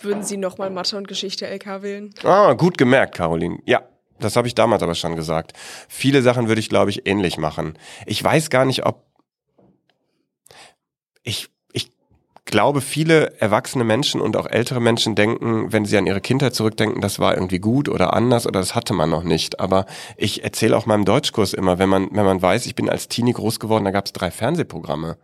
[0.00, 2.14] Würden Sie nochmal Mathe und Geschichte LK wählen?
[2.22, 3.58] Ah, gut gemerkt, Caroline.
[3.64, 3.82] Ja,
[4.20, 5.52] das habe ich damals aber schon gesagt.
[5.88, 7.76] Viele Sachen würde ich, glaube ich, ähnlich machen.
[8.06, 9.02] Ich weiß gar nicht, ob
[11.22, 11.53] ich ich
[12.44, 17.00] glaube, viele erwachsene Menschen und auch ältere Menschen denken, wenn sie an ihre Kindheit zurückdenken,
[17.00, 19.60] das war irgendwie gut oder anders oder das hatte man noch nicht.
[19.60, 23.08] Aber ich erzähle auch meinem Deutschkurs immer, wenn man, wenn man weiß, ich bin als
[23.08, 25.16] Teenie groß geworden, da gab es drei Fernsehprogramme.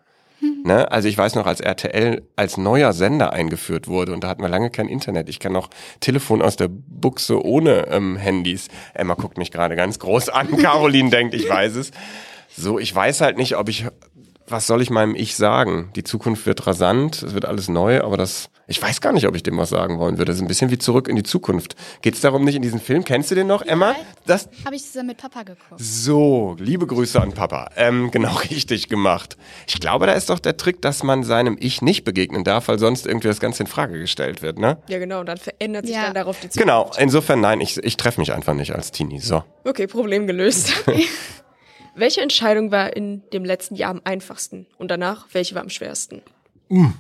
[0.64, 0.90] Ne?
[0.90, 4.48] Also ich weiß noch, als RTL als neuer Sender eingeführt wurde und da hatten wir
[4.48, 5.28] lange kein Internet.
[5.28, 5.68] Ich kann noch
[6.00, 8.68] Telefon aus der Buchse ohne ähm, Handys.
[8.94, 10.56] Emma guckt mich gerade ganz groß an.
[10.56, 11.90] Caroline denkt, ich weiß es.
[12.56, 13.87] So, ich weiß halt nicht, ob ich
[14.51, 15.91] was soll ich meinem Ich sagen?
[15.97, 19.35] Die Zukunft wird rasant, es wird alles neu, aber das, ich weiß gar nicht, ob
[19.37, 20.27] ich dem was sagen wollen würde.
[20.27, 21.77] Das ist ein bisschen wie zurück in die Zukunft.
[22.03, 23.05] Geht es darum nicht in diesen Film?
[23.05, 23.95] Kennst du den noch, Emma?
[24.27, 25.75] Das Habe ich zusammen mit Papa geguckt.
[25.79, 27.71] so, liebe Grüße an Papa.
[27.77, 29.37] Ähm, genau richtig gemacht.
[29.67, 32.79] Ich glaube, da ist doch der Trick, dass man seinem Ich nicht begegnen darf, weil
[32.79, 34.79] sonst irgendwie das Ganze in Frage gestellt wird, ne?
[34.89, 35.21] Ja, genau.
[35.21, 36.05] Und dann verändert sich Ja.
[36.07, 36.59] dann darauf die Zukunft.
[36.59, 39.21] Genau, insofern nein, ich, ich treffe mich einfach nicht als Teenie.
[39.21, 39.43] So.
[39.65, 40.73] Okay, Problem gelöst.
[42.01, 44.67] welche Entscheidung war in dem letzten Jahr am einfachsten?
[44.79, 46.23] Und danach, welche war am schwersten?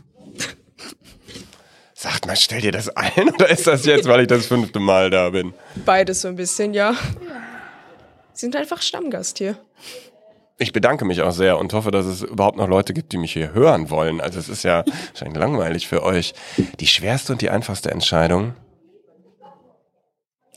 [1.94, 5.10] Sagt mal, stell dir das ein oder ist das jetzt, weil ich das fünfte Mal
[5.10, 5.52] da bin?
[5.84, 6.94] Beides so ein bisschen, ja.
[8.32, 9.58] Sie sind einfach Stammgast hier.
[10.58, 13.32] Ich bedanke mich auch sehr und hoffe, dass es überhaupt noch Leute gibt, die mich
[13.32, 14.20] hier hören wollen.
[14.20, 16.34] Also es ist ja wahrscheinlich langweilig für euch.
[16.80, 18.54] Die schwerste und die einfachste Entscheidung.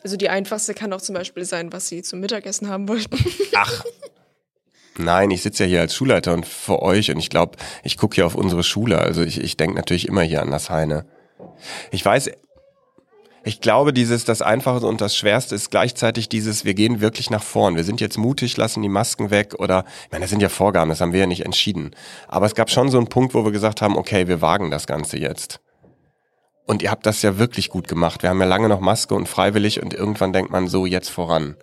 [0.03, 3.17] Also die einfachste kann auch zum Beispiel sein, was Sie zum Mittagessen haben wollten.
[3.55, 3.83] Ach.
[4.97, 8.15] Nein, ich sitze ja hier als Schulleiter und vor euch und ich glaube, ich gucke
[8.15, 8.99] hier auf unsere Schule.
[8.99, 11.05] Also ich, ich denke natürlich immer hier an das Heine.
[11.91, 12.29] Ich weiß,
[13.45, 17.43] ich glaube, dieses, das Einfache und das Schwerste ist gleichzeitig dieses, wir gehen wirklich nach
[17.43, 17.75] vorn.
[17.75, 20.89] Wir sind jetzt mutig, lassen die Masken weg oder, ich meine, das sind ja Vorgaben,
[20.89, 21.91] das haben wir ja nicht entschieden.
[22.27, 24.87] Aber es gab schon so einen Punkt, wo wir gesagt haben, okay, wir wagen das
[24.87, 25.59] Ganze jetzt.
[26.65, 28.23] Und ihr habt das ja wirklich gut gemacht.
[28.23, 31.57] Wir haben ja lange noch Maske und freiwillig und irgendwann denkt man so, jetzt voran.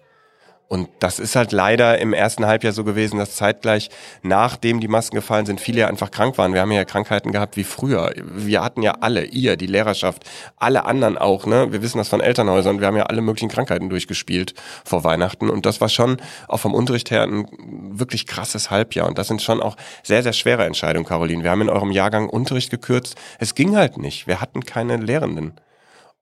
[0.72, 3.90] Und das ist halt leider im ersten Halbjahr so gewesen, dass zeitgleich
[4.22, 6.54] nachdem die Masken gefallen sind, viele ja einfach krank waren.
[6.54, 8.12] Wir haben ja Krankheiten gehabt wie früher.
[8.14, 10.22] Wir hatten ja alle, ihr, die Lehrerschaft,
[10.58, 11.72] alle anderen auch, ne?
[11.72, 12.78] Wir wissen das von Elternhäusern.
[12.78, 14.54] Wir haben ja alle möglichen Krankheiten durchgespielt
[14.84, 15.50] vor Weihnachten.
[15.50, 17.48] Und das war schon auch vom Unterricht her ein
[17.90, 19.08] wirklich krasses Halbjahr.
[19.08, 21.42] Und das sind schon auch sehr, sehr schwere Entscheidungen, Caroline.
[21.42, 23.16] Wir haben in eurem Jahrgang Unterricht gekürzt.
[23.40, 24.28] Es ging halt nicht.
[24.28, 25.54] Wir hatten keine Lehrenden.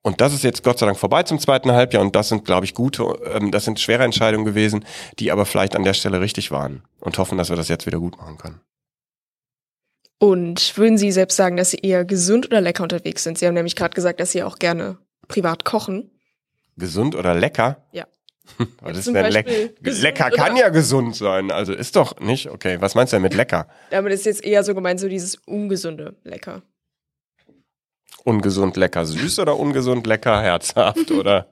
[0.02, 2.64] Und das ist jetzt Gott sei Dank vorbei zum zweiten Halbjahr und das sind, glaube
[2.64, 3.02] ich, gute,
[3.34, 4.84] ähm, das sind schwere Entscheidungen gewesen,
[5.18, 7.98] die aber vielleicht an der Stelle richtig waren und hoffen, dass wir das jetzt wieder
[7.98, 8.60] gut machen können.
[10.18, 13.38] Und würden Sie selbst sagen, dass Sie eher gesund oder lecker unterwegs sind?
[13.38, 16.10] Sie haben nämlich gerade gesagt, dass Sie auch gerne privat kochen.
[16.76, 17.84] Gesund oder lecker?
[17.92, 18.06] Ja.
[18.80, 19.14] Was ist denn
[19.82, 22.48] gesund lecker kann ja gesund sein, also ist doch nicht.
[22.48, 23.68] Okay, was meinst du denn mit lecker?
[23.90, 26.62] Damit ist jetzt eher so gemeint, so dieses ungesunde Lecker.
[28.24, 31.48] Ungesund lecker süß oder ungesund lecker herzhaft oder?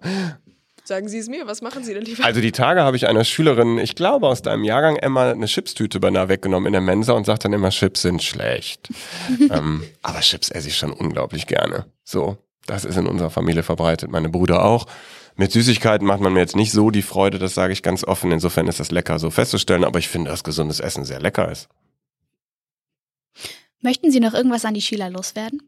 [0.86, 2.24] Sagen Sie es mir, was machen Sie denn lieber?
[2.24, 5.98] Also die Tage habe ich einer Schülerin, ich glaube aus deinem Jahrgang, Emma, eine Chipstüte
[5.98, 8.90] beinahe weggenommen in der Mensa und sagt dann immer, Chips sind schlecht.
[9.50, 11.86] ähm, aber Chips esse ich schon unglaublich gerne.
[12.04, 14.86] So, das ist in unserer Familie verbreitet, meine Brüder auch.
[15.34, 18.30] Mit Süßigkeiten macht man mir jetzt nicht so die Freude, das sage ich ganz offen.
[18.30, 21.68] Insofern ist das lecker so festzustellen, aber ich finde, dass gesundes Essen sehr lecker ist.
[23.80, 25.62] Möchten Sie noch irgendwas an die Schüler loswerden?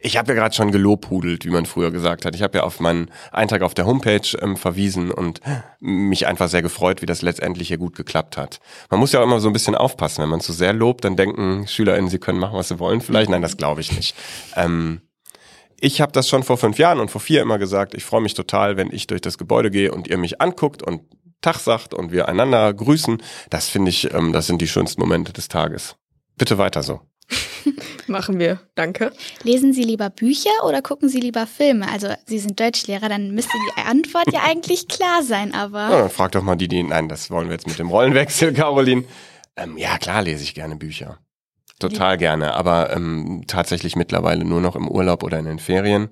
[0.00, 2.34] Ich habe ja gerade schon gelobhudelt, wie man früher gesagt hat.
[2.34, 5.40] Ich habe ja auf meinen Eintrag auf der Homepage ähm, verwiesen und
[5.80, 8.60] mich einfach sehr gefreut, wie das letztendlich hier gut geklappt hat.
[8.90, 10.22] Man muss ja auch immer so ein bisschen aufpassen.
[10.22, 13.00] Wenn man zu sehr lobt, dann denken SchülerInnen, sie können machen, was sie wollen.
[13.00, 14.14] Vielleicht, nein, das glaube ich nicht.
[14.54, 15.00] Ähm,
[15.78, 17.94] ich habe das schon vor fünf Jahren und vor vier immer gesagt.
[17.94, 21.02] Ich freue mich total, wenn ich durch das Gebäude gehe und ihr mich anguckt und
[21.42, 23.22] Tag sagt und wir einander grüßen.
[23.50, 25.96] Das finde ich, ähm, das sind die schönsten Momente des Tages.
[26.36, 27.00] Bitte weiter so.
[28.06, 28.60] Machen wir.
[28.74, 29.12] Danke.
[29.42, 31.90] Lesen Sie lieber Bücher oder gucken Sie lieber Filme?
[31.90, 36.10] Also Sie sind Deutschlehrer, dann müsste die Antwort ja eigentlich klar sein, Ja, aber dann
[36.10, 36.82] frag doch mal die, die.
[36.82, 39.04] Nein, das wollen wir jetzt mit dem Rollenwechsel, Caroline.
[39.56, 41.18] Ähm, ja, klar lese ich gerne Bücher.
[41.78, 46.08] Total gerne, aber ähm, tatsächlich mittlerweile nur noch im Urlaub oder in den Ferien.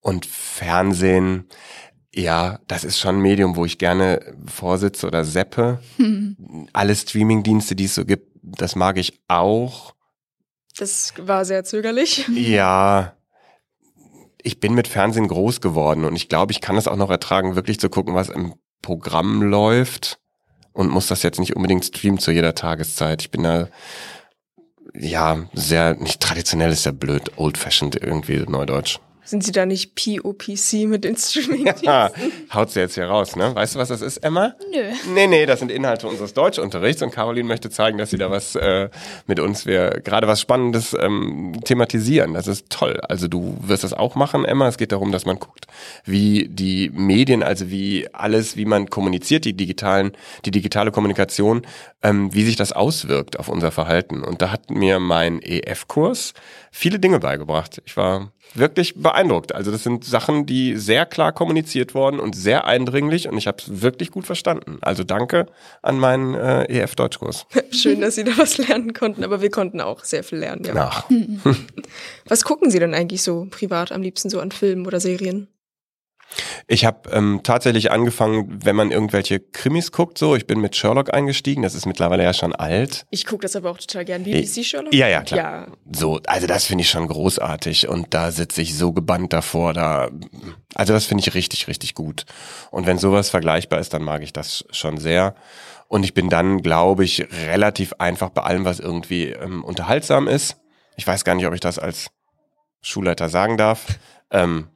[0.00, 1.48] Und Fernsehen,
[2.14, 5.80] ja, das ist schon ein Medium, wo ich gerne vorsitze oder seppe.
[6.72, 9.95] Alle Streamingdienste, die es so gibt, das mag ich auch.
[10.78, 12.28] Das war sehr zögerlich.
[12.28, 13.14] Ja,
[14.42, 17.56] ich bin mit Fernsehen groß geworden und ich glaube, ich kann es auch noch ertragen,
[17.56, 20.20] wirklich zu gucken, was im Programm läuft
[20.72, 23.22] und muss das jetzt nicht unbedingt streamen zu jeder Tageszeit.
[23.22, 23.68] Ich bin da,
[24.94, 29.00] ja, sehr, nicht traditionell ist ja blöd, old-fashioned irgendwie, neudeutsch.
[29.26, 32.10] Sind Sie da nicht POPC mit den streaming Ja,
[32.54, 33.52] haut sie jetzt hier raus, ne?
[33.54, 34.54] Weißt du, was das ist, Emma?
[34.72, 34.82] Nö.
[35.12, 38.54] Nee, nee, das sind Inhalte unseres Deutschunterrichts und Caroline möchte zeigen, dass sie da was
[38.54, 38.88] äh,
[39.26, 42.34] mit uns, wir gerade was Spannendes ähm, thematisieren.
[42.34, 43.00] Das ist toll.
[43.08, 44.68] Also du wirst das auch machen, Emma.
[44.68, 45.66] Es geht darum, dass man guckt,
[46.04, 50.12] wie die Medien, also wie alles, wie man kommuniziert, die digitalen,
[50.44, 51.66] die digitale Kommunikation,
[52.02, 54.22] ähm, wie sich das auswirkt auf unser Verhalten.
[54.22, 56.32] Und da hat mir mein EF-Kurs
[56.70, 57.82] viele Dinge beigebracht.
[57.84, 59.54] Ich war wirklich beeindruckt.
[59.54, 63.58] Also das sind Sachen, die sehr klar kommuniziert worden und sehr eindringlich und ich habe
[63.60, 64.78] es wirklich gut verstanden.
[64.80, 65.46] Also danke
[65.82, 67.46] an meinen äh, EF-Deutschkurs.
[67.70, 70.64] Schön, dass Sie da was lernen konnten, aber wir konnten auch sehr viel lernen.
[70.64, 70.74] Ja.
[70.74, 71.08] Nach.
[72.28, 75.48] Was gucken Sie denn eigentlich so privat am liebsten so an Filmen oder Serien?
[76.66, 81.14] Ich habe ähm, tatsächlich angefangen, wenn man irgendwelche Krimis guckt, so, ich bin mit Sherlock
[81.14, 83.06] eingestiegen, das ist mittlerweile ja schon alt.
[83.10, 84.24] Ich gucke das aber auch total gern.
[84.24, 84.92] BBC Sherlock?
[84.92, 85.38] Ja, ja, klar.
[85.38, 85.66] Ja.
[85.92, 90.10] So, also das finde ich schon großartig und da sitze ich so gebannt davor, da,
[90.74, 92.24] also das finde ich richtig, richtig gut.
[92.70, 95.34] Und wenn sowas vergleichbar ist, dann mag ich das schon sehr.
[95.88, 100.56] Und ich bin dann, glaube ich, relativ einfach bei allem, was irgendwie ähm, unterhaltsam ist.
[100.96, 102.08] Ich weiß gar nicht, ob ich das als
[102.80, 103.86] Schulleiter sagen darf.
[104.30, 104.68] Ähm,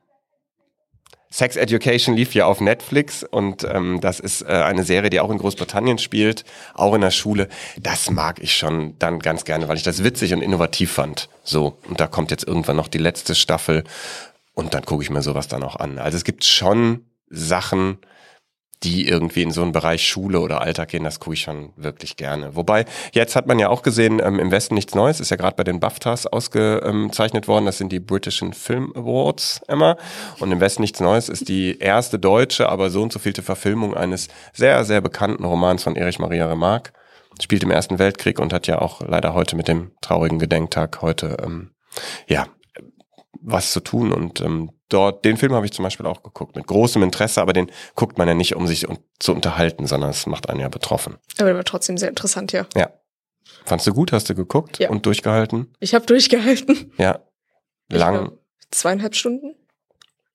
[1.33, 5.31] Sex Education lief ja auf Netflix und ähm, das ist äh, eine Serie, die auch
[5.31, 7.49] in Großbritannien spielt, auch in der Schule.
[7.81, 11.29] Das mag ich schon dann ganz gerne, weil ich das witzig und innovativ fand.
[11.45, 13.85] So, und da kommt jetzt irgendwann noch die letzte Staffel
[14.55, 16.01] und dann gucke ich mir sowas dann auch an.
[16.01, 17.99] Also es gibt schon Sachen,
[18.83, 22.17] die irgendwie in so einen Bereich Schule oder Alltag gehen, das gucke ich schon wirklich
[22.17, 22.57] gerne.
[22.57, 25.57] Wobei, jetzt hat man ja auch gesehen, ähm, im Westen nichts Neues, ist ja gerade
[25.57, 29.97] bei den BAFTAs ausgezeichnet worden, das sind die Britischen Film Awards, Emma.
[30.39, 33.95] Und im Westen nichts Neues ist die erste deutsche, aber so und so vielte Verfilmung
[33.95, 36.93] eines sehr, sehr bekannten Romans von Erich Maria Remarque.
[37.41, 41.37] Spielt im Ersten Weltkrieg und hat ja auch leider heute mit dem traurigen Gedenktag heute,
[41.43, 41.71] ähm,
[42.27, 42.47] ja,
[43.41, 46.67] was zu tun und ähm, dort, den Film habe ich zum Beispiel auch geguckt, mit
[46.67, 50.27] großem Interesse, aber den guckt man ja nicht, um sich un zu unterhalten, sondern es
[50.27, 51.17] macht einen ja betroffen.
[51.39, 52.67] Aber der war trotzdem sehr interessant, ja.
[52.77, 52.91] Ja.
[53.65, 54.13] Fandst du gut?
[54.13, 54.91] Hast du geguckt Ja.
[54.91, 55.73] und durchgehalten?
[55.81, 56.93] Ich habe durchgehalten.
[56.99, 57.21] Ja.
[57.89, 58.25] Lang.
[58.25, 58.39] glaub,
[58.71, 59.55] zweieinhalb Stunden.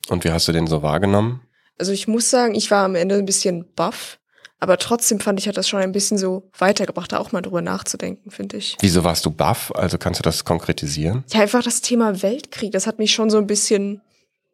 [0.10, 1.42] Und wie hast du den so wahrgenommen?
[1.78, 4.20] Also ich muss sagen, ich war am Ende ein bisschen baff,
[4.60, 7.62] aber trotzdem fand ich, hat das schon ein bisschen so weitergebracht, da auch mal drüber
[7.62, 8.78] nachzudenken, finde ich.
[8.80, 9.72] Wieso warst du baff?
[9.76, 11.24] Also kannst du das konkretisieren?
[11.30, 14.02] Ja, einfach das Thema Weltkrieg, das hat mich schon so ein bisschen,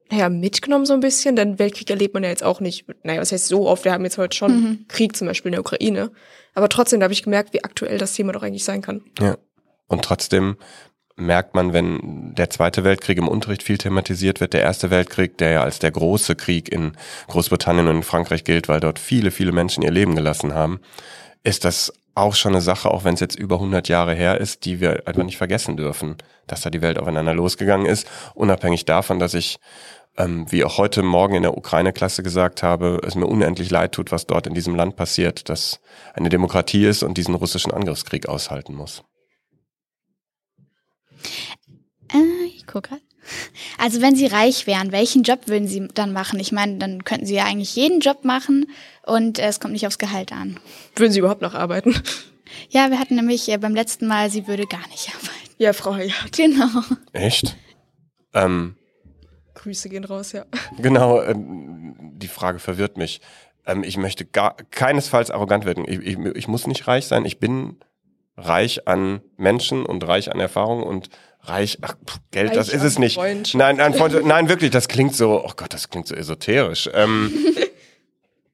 [0.09, 3.31] naja, mitgenommen so ein bisschen, denn Weltkrieg erlebt man ja jetzt auch nicht, naja, was
[3.31, 4.85] heißt so oft, wir haben jetzt heute schon Mhm.
[4.87, 6.11] Krieg zum Beispiel in der Ukraine,
[6.53, 9.01] aber trotzdem, da habe ich gemerkt, wie aktuell das Thema doch eigentlich sein kann.
[9.19, 9.37] Ja.
[9.87, 10.57] Und trotzdem
[11.25, 15.51] merkt man, wenn der Zweite Weltkrieg im Unterricht viel thematisiert wird, der Erste Weltkrieg, der
[15.51, 16.93] ja als der große Krieg in
[17.27, 20.79] Großbritannien und in Frankreich gilt, weil dort viele, viele Menschen ihr Leben gelassen haben,
[21.43, 24.65] ist das auch schon eine Sache, auch wenn es jetzt über 100 Jahre her ist,
[24.65, 29.19] die wir einfach nicht vergessen dürfen, dass da die Welt aufeinander losgegangen ist, unabhängig davon,
[29.19, 29.59] dass ich
[30.17, 34.11] ähm, wie auch heute Morgen in der Ukraine-Klasse gesagt habe, es mir unendlich leid tut,
[34.11, 35.79] was dort in diesem Land passiert, dass
[36.13, 39.03] eine Demokratie ist und diesen russischen Angriffskrieg aushalten muss.
[42.13, 43.01] Äh, ich gucke grad.
[43.77, 46.39] Also wenn Sie reich wären, welchen Job würden Sie dann machen?
[46.39, 48.67] Ich meine, dann könnten Sie ja eigentlich jeden Job machen
[49.03, 50.59] und äh, es kommt nicht aufs Gehalt an.
[50.95, 51.95] Würden Sie überhaupt noch arbeiten?
[52.69, 55.55] Ja, wir hatten nämlich äh, beim letzten Mal, sie würde gar nicht arbeiten.
[55.57, 56.33] Ja, Frau Hayat.
[56.35, 56.81] Genau.
[57.13, 57.55] Echt?
[58.33, 58.75] Ähm,
[59.53, 60.43] Grüße gehen raus, ja.
[60.77, 63.21] genau, ähm, die Frage verwirrt mich.
[63.65, 65.85] Ähm, ich möchte gar keinesfalls arrogant werden.
[65.87, 67.23] Ich, ich, ich muss nicht reich sein.
[67.23, 67.79] Ich bin
[68.35, 71.09] reich an Menschen und reich an Erfahrung und
[71.43, 73.17] reich, ach, pff, Geld, Reich das ist es nicht.
[73.17, 76.89] Nein, nein, Freund, nein, wirklich, das klingt so, oh Gott, das klingt so esoterisch.
[76.93, 77.33] Ähm,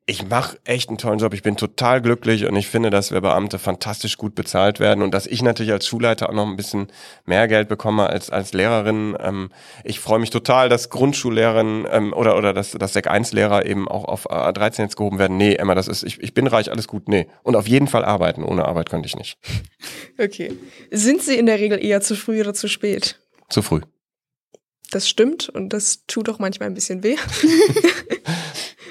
[0.10, 1.34] ich mache echt einen tollen Job.
[1.34, 5.12] Ich bin total glücklich und ich finde, dass wir Beamte fantastisch gut bezahlt werden und
[5.12, 6.88] dass ich natürlich als Schulleiter auch noch ein bisschen
[7.26, 9.18] mehr Geld bekomme als als Lehrerin.
[9.20, 9.50] Ähm,
[9.84, 13.90] ich freue mich total, dass Grundschullehrerin ähm, oder oder dass, dass Sek 1 Lehrer eben
[13.90, 15.36] auch auf A13 jetzt gehoben werden.
[15.36, 17.10] Nee, Emma, das ist ich, ich bin reich, alles gut.
[17.10, 18.44] Nee, und auf jeden Fall arbeiten.
[18.44, 19.38] Ohne Arbeit könnte ich nicht.
[20.20, 20.52] Okay.
[20.90, 23.20] Sind Sie in der Regel eher zu früh oder zu spät?
[23.50, 23.82] Zu früh.
[24.90, 27.18] Das stimmt und das tut auch manchmal ein bisschen weh.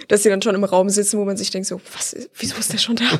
[0.09, 2.57] Dass sie dann schon im Raum sitzen, wo man sich denkt so, was, ist- wieso
[2.57, 3.05] ist der schon da?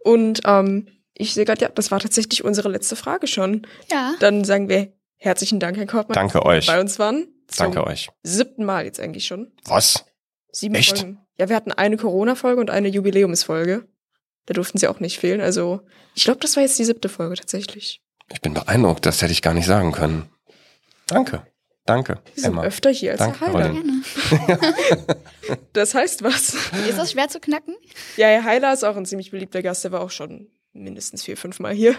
[0.00, 3.66] Und ähm, ich sehe gerade, ja, das war tatsächlich unsere letzte Frage schon.
[3.90, 4.14] Ja.
[4.20, 6.66] Dann sagen wir herzlichen Dank, Herr Kortmann, Danke euch.
[6.66, 7.26] Bei uns waren.
[7.48, 8.08] Zum Danke euch.
[8.22, 9.50] Siebten Mal jetzt eigentlich schon.
[9.64, 10.04] Was?
[10.52, 10.98] Sieben Echt?
[10.98, 11.18] Folgen.
[11.38, 13.88] Ja, wir hatten eine Corona-Folge und eine Jubiläumsfolge.
[14.46, 15.40] Da durften sie auch nicht fehlen.
[15.40, 15.80] Also,
[16.14, 18.02] ich glaube, das war jetzt die siebte Folge tatsächlich.
[18.32, 19.04] Ich bin beeindruckt.
[19.06, 20.28] Das hätte ich gar nicht sagen können.
[21.06, 21.46] Danke.
[21.88, 22.64] Danke, Sie sind Emma.
[22.64, 23.74] öfter hier als Danke, Herr Heiler.
[25.72, 26.54] Das heißt was.
[26.86, 27.74] Ist das schwer zu knacken?
[28.18, 29.84] Ja, Herr Heiler ist auch ein ziemlich beliebter Gast.
[29.84, 31.94] Der war auch schon mindestens vier, fünf Mal hier.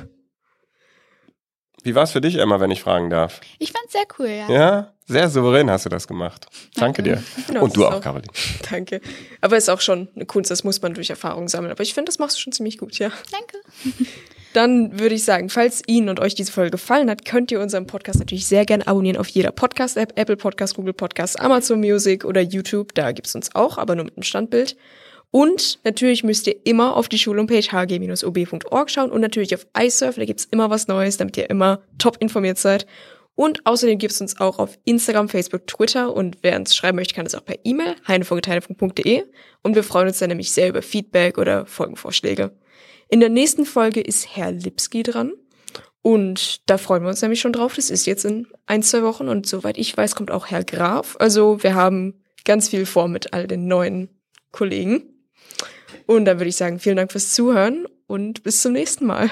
[1.82, 3.42] Wie war es für dich, Emma, wenn ich fragen darf?
[3.58, 4.50] Ich fand's sehr cool, ja.
[4.52, 6.46] Ja, sehr souverän hast du das gemacht.
[6.76, 7.24] Danke, dir.
[7.48, 8.02] Genau, Und du auch, auch.
[8.02, 8.32] Caroline.
[8.70, 9.02] Danke.
[9.42, 11.72] Aber ist auch schon eine Kunst, das muss man durch Erfahrung sammeln.
[11.72, 13.12] Aber ich finde, das machst du schon ziemlich gut, ja.
[13.32, 13.58] Danke.
[14.54, 17.86] Dann würde ich sagen, falls Ihnen und euch diese Folge gefallen hat, könnt ihr unseren
[17.86, 22.42] Podcast natürlich sehr gerne abonnieren auf jeder Podcast-App, Apple Podcast, Google Podcast, Amazon Music oder
[22.42, 22.96] YouTube.
[22.96, 24.76] Da gibt's uns auch, aber nur mit einem Standbild.
[25.32, 30.26] Und natürlich müsst ihr immer auf die Schulhomepage hg-ob.org schauen und natürlich auf iSurf, da
[30.26, 32.88] gibt's immer was Neues, damit ihr immer top informiert seid.
[33.36, 37.24] Und außerdem gibt's uns auch auf Instagram, Facebook, Twitter und wer uns schreiben möchte, kann
[37.24, 39.24] das auch per E-Mail, heinefunk.heinefunk.de
[39.62, 42.52] und wir freuen uns dann nämlich sehr über Feedback oder Folgenvorschläge.
[43.10, 45.34] In der nächsten Folge ist Herr Lipski dran.
[46.02, 47.76] Und da freuen wir uns nämlich schon drauf.
[47.76, 49.28] Das ist jetzt in ein, zwei Wochen.
[49.28, 51.18] Und soweit ich weiß, kommt auch Herr Graf.
[51.20, 54.10] Also wir haben ganz viel vor mit all den neuen
[54.52, 55.04] Kollegen.
[56.06, 59.32] Und dann würde ich sagen, vielen Dank fürs Zuhören und bis zum nächsten Mal.